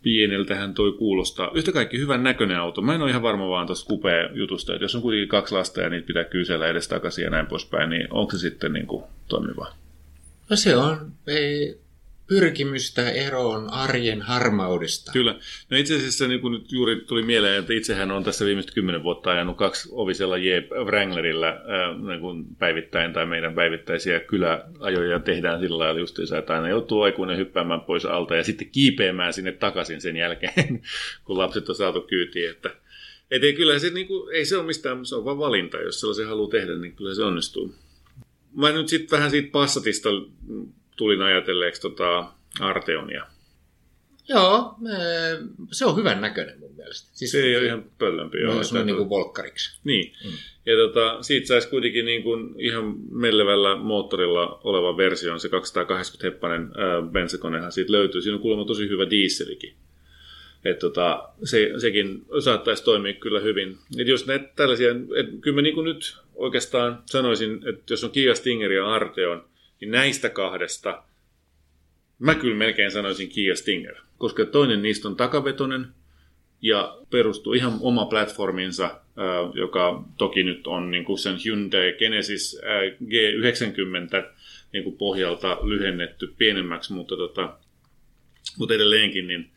[0.01, 1.51] pieneltähän toi kuulostaa.
[1.53, 2.81] Yhtä kaikki hyvän näköinen auto.
[2.81, 5.89] Mä en ole ihan varma vaan tuosta kupea-jutusta, että jos on kuitenkin kaksi lasta ja
[5.89, 9.67] niitä pitää kysellä edestakaisin ja näin poispäin, niin onko se sitten niin kuin toimiva?
[10.49, 11.12] No se on.
[11.27, 11.79] Ei,
[12.29, 15.11] pyrkimystä eroon arjen harmaudesta.
[15.11, 15.39] Kyllä.
[15.69, 19.03] No itse asiassa niin kuin nyt juuri tuli mieleen, että itsehän on tässä viimeiset kymmenen
[19.03, 21.61] vuotta ajanut kaksi ovisella Jeep Wranglerillä
[22.07, 27.37] niin kuin päivittäin tai meidän päivittäisiä kyläajoja tehdään sillä lailla justiinsa, että aina joutuu aikuinen
[27.37, 30.81] hyppäämään pois alta ja sitten kiipeämään sinne takaisin sen jälkeen,
[31.25, 32.69] kun lapset on saatu kyytiin, että
[33.31, 35.77] et ei, kyllä se, niin kuin, ei se ole mistään, se on vaan valinta.
[35.77, 37.75] Jos sellaisen haluaa tehdä, niin kyllä se onnistuu.
[38.55, 40.09] Mä nyt sitten vähän siitä Passatista
[40.99, 43.25] tulin ajatelleeksi tota Arteonia.
[44.29, 44.75] Joo,
[45.71, 47.09] se on hyvän näköinen mun mielestä.
[47.13, 48.38] Siis, se ei ole ihan pöllömpi.
[48.38, 49.79] No, se on niin kuin volkkariksi.
[49.83, 50.13] Niin.
[50.25, 50.31] Mm.
[50.65, 56.27] Ja tota, siitä saisi kuitenkin niin kuin ihan mellevällä moottorilla oleva versio, on se 280
[56.27, 58.21] heppanen äh, bensakonehan siitä löytyy.
[58.21, 59.73] Siinä on kuulemma tosi hyvä dieselikin.
[60.65, 63.77] Et tota, se, sekin saattaisi toimia kyllä hyvin.
[63.99, 68.35] Et jos näitä tällaisia, et kyllä mä niin nyt oikeastaan sanoisin, että jos on Kia
[68.35, 69.49] Stinger ja Arteon,
[69.81, 71.03] niin näistä kahdesta
[72.19, 75.87] mä kyllä melkein sanoisin Kia Stinger, koska toinen niistä on takavetonen
[76.61, 79.01] ja perustuu ihan oma platforminsa,
[79.53, 82.61] joka toki nyt on niin kuin sen Hyundai Genesis
[83.03, 84.33] G90
[84.73, 87.57] niin kuin pohjalta lyhennetty pienemmäksi, mutta, tota,
[88.57, 89.51] mutta edelleenkin niin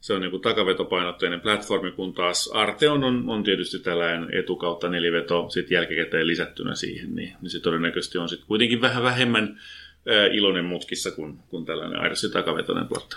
[0.00, 5.70] se on niin takavetopainotteinen platformi, kun taas Arteon on, on tietysti tällainen etukautta neliveto sit
[5.70, 9.60] jälkikäteen lisättynä siihen, niin, niin se todennäköisesti on sitten kuitenkin vähän vähemmän
[10.08, 13.16] ää, iloinen mutkissa kuin, kuin tällainen aidosti takavetoinen tuotta.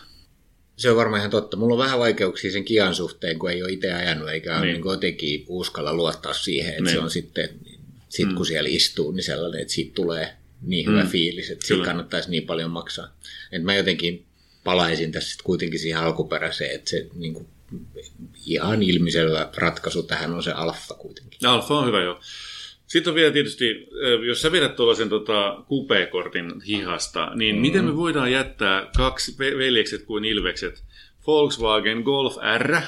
[0.75, 1.57] Se on varmaan ihan totta.
[1.57, 4.61] Mulla on vähän vaikeuksia sen Kian suhteen, kun ei ole itse ajanut, eikä niin.
[4.61, 4.73] Niin.
[4.81, 6.91] niin jotenkin uskalla luottaa siihen, että Niin.
[6.93, 7.49] se on sitten,
[8.09, 11.09] sit kun siellä istuu, niin sellainen, että siitä tulee niin hyvä Mm.
[11.09, 11.85] fiilis, että siitä Kyllä.
[11.85, 13.17] kannattaisi niin paljon maksaa.
[13.51, 14.25] Et mä jotenkin
[14.69, 17.47] palaisin tässä sit kuitenkin siihen alkuperäiseen, että se niin kuin,
[18.45, 21.49] ihan ilmiselvä ratkaisu tähän on se alfa kuitenkin.
[21.49, 22.19] Alfa on hyvä jo.
[22.87, 27.61] Sitten on vielä tietysti, äh, jos sä vedät tuollaisen tota, kupekortin hihasta, niin mm.
[27.61, 30.83] miten me voidaan jättää kaksi ve- veljekset kuin ilvekset?
[31.27, 32.81] Volkswagen Golf R,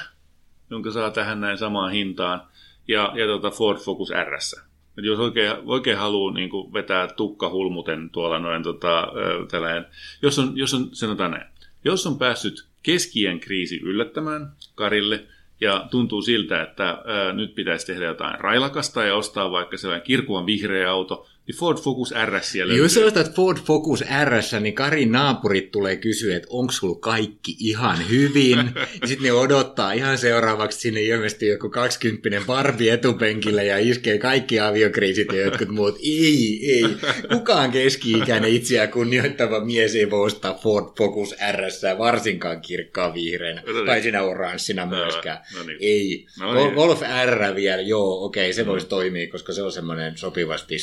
[0.70, 2.42] jonka saa tähän näin samaan hintaan,
[2.88, 4.56] ja, ja tota Ford Focus RS.
[4.98, 9.86] Et jos oikein, oikein haluaa niin vetää tukkahulmuten tuolla noin, tota, ö, tällainen,
[10.22, 11.51] jos on, jos on, sanotaan näin,
[11.84, 15.24] jos on päässyt keskien kriisi yllättämään Karille,
[15.62, 20.46] ja tuntuu siltä, että ää, nyt pitäisi tehdä jotain railakasta ja ostaa vaikka sellainen kirkuvan
[20.46, 25.12] vihreä auto, niin Ford Focus RS siellä Jos sä ostat Ford Focus RS, niin Karin
[25.12, 28.72] naapurit tulee kysyä, että onko sulla kaikki ihan hyvin.
[29.02, 34.60] ja sitten ne odottaa ihan seuraavaksi sinne ilmestyy joku 20 Barbie etupenkillä ja iskee kaikki
[34.60, 35.98] aviokriisit ja jotkut muut.
[36.04, 36.86] Ei, ei.
[37.32, 43.64] Kukaan keski-ikäinen itseään kunnioittava mies ei voi ostaa Ford Focus RS, varsinkaan kirkkaan vihreänä.
[43.68, 43.86] No niin.
[43.86, 45.38] Tai sinä oranssina myöskään.
[45.58, 45.78] no niin.
[45.82, 46.26] Ei.
[46.39, 46.74] No niin.
[46.74, 50.80] Golf R vielä, joo, okei, se voisi toimia, koska se on semmoinen sopivasti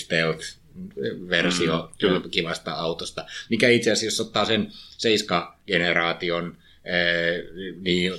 [0.49, 2.21] stealth-versio Mm, kyllä.
[2.31, 7.45] kivasta autosta, mikä itse asiassa, ottaa sen 7-generaation, eh,
[7.81, 8.13] niin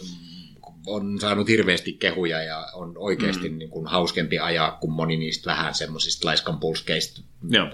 [0.88, 3.58] on saanut hirveästi kehuja ja on oikeasti mm.
[3.58, 7.22] niin kuin hauskempi ajaa kuin moni niistä vähän semmoisista laiskan pulskeista,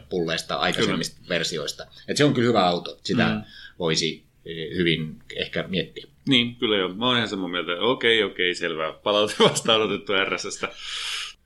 [0.10, 1.30] pulleista aikaisemmista kyllä.
[1.30, 1.88] versioista.
[2.08, 3.42] Et se on kyllä hyvä auto, sitä Mm.
[3.80, 6.08] voisi eh, hyvin ehkä miettiä.
[6.28, 6.94] Niin, kyllä joo.
[6.94, 7.72] Mä oon ihan samaa mieltä.
[7.80, 8.94] Okei, okei, selvä.
[9.04, 10.70] Palaute vastaanotettu RSstä.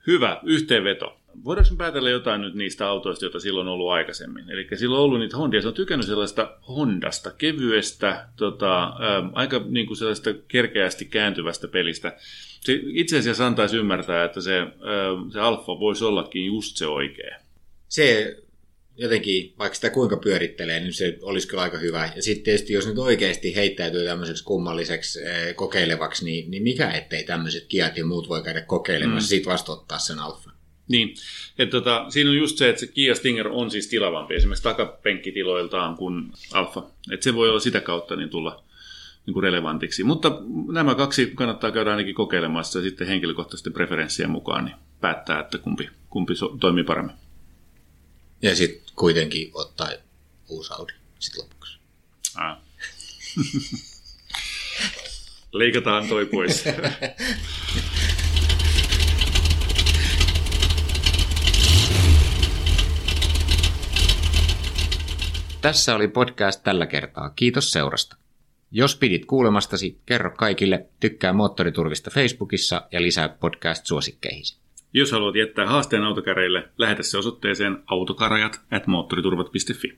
[0.08, 1.19] Hyvä, yhteenveto.
[1.44, 4.50] Voidaanko päätellä jotain nyt niistä autoista, joita silloin on ollut aikaisemmin?
[4.50, 5.62] Eli silloin on ollut niitä Hondia.
[5.62, 8.90] Se on tykännyt sellaista Hondasta, kevyestä, tota, ä,
[9.34, 12.18] aika niin kuin sellaista kerkeästi kääntyvästä pelistä.
[12.62, 14.68] Se itse asiassa antaisi ymmärtää, että se, ä,
[15.34, 17.36] se Alfa voisi ollakin just se oikea.
[17.88, 18.38] se
[19.00, 22.12] jotenkin, vaikka sitä kuinka pyörittelee, niin se olisi kyllä aika hyvä.
[22.16, 27.24] Ja sitten tietysti, jos nyt oikeasti heittäytyy tämmöiseksi kummalliseksi eh, kokeilevaksi, niin, niin mikä ettei
[27.24, 29.30] tämmöiset kiat ja muut voi käydä kokeilemassa, mm.
[29.30, 30.52] sitten vasta ottaa sen alfa.
[30.90, 31.16] Niin,
[31.60, 35.96] että tota, siinä on just se, että se Kia Stinger on siis tilavampi esimerkiksi takapenkkitiloiltaan
[35.96, 36.84] kuin Alfa.
[37.12, 38.64] Että se voi olla sitä kautta niin tulla
[39.26, 40.04] niin kuin relevantiksi.
[40.04, 45.58] Mutta nämä kaksi kannattaa käydä ainakin kokeilemassa ja sitten henkilökohtaisten preferenssien mukaan niin päättää, että
[45.58, 47.16] kumpi, kumpi so- toimii paremmin.
[48.42, 49.90] Ja sitten kuitenkin ottaa
[50.48, 51.78] uusi Audi sitten lopuksi.
[52.36, 52.58] Ah.
[55.52, 56.64] Leikataan toi pois.
[65.62, 67.30] Tässä oli podcast tällä kertaa.
[67.30, 68.16] Kiitos seurasta.
[68.72, 74.60] Jos pidit kuulemastasi, kerro kaikille, tykkää Moottoriturvista Facebookissa ja lisää podcast-suosikkeihisi.
[74.94, 79.98] Jos haluat jättää haasteen autokäreille, lähetä se osoitteeseen autokarajat at moottoriturvat.fi.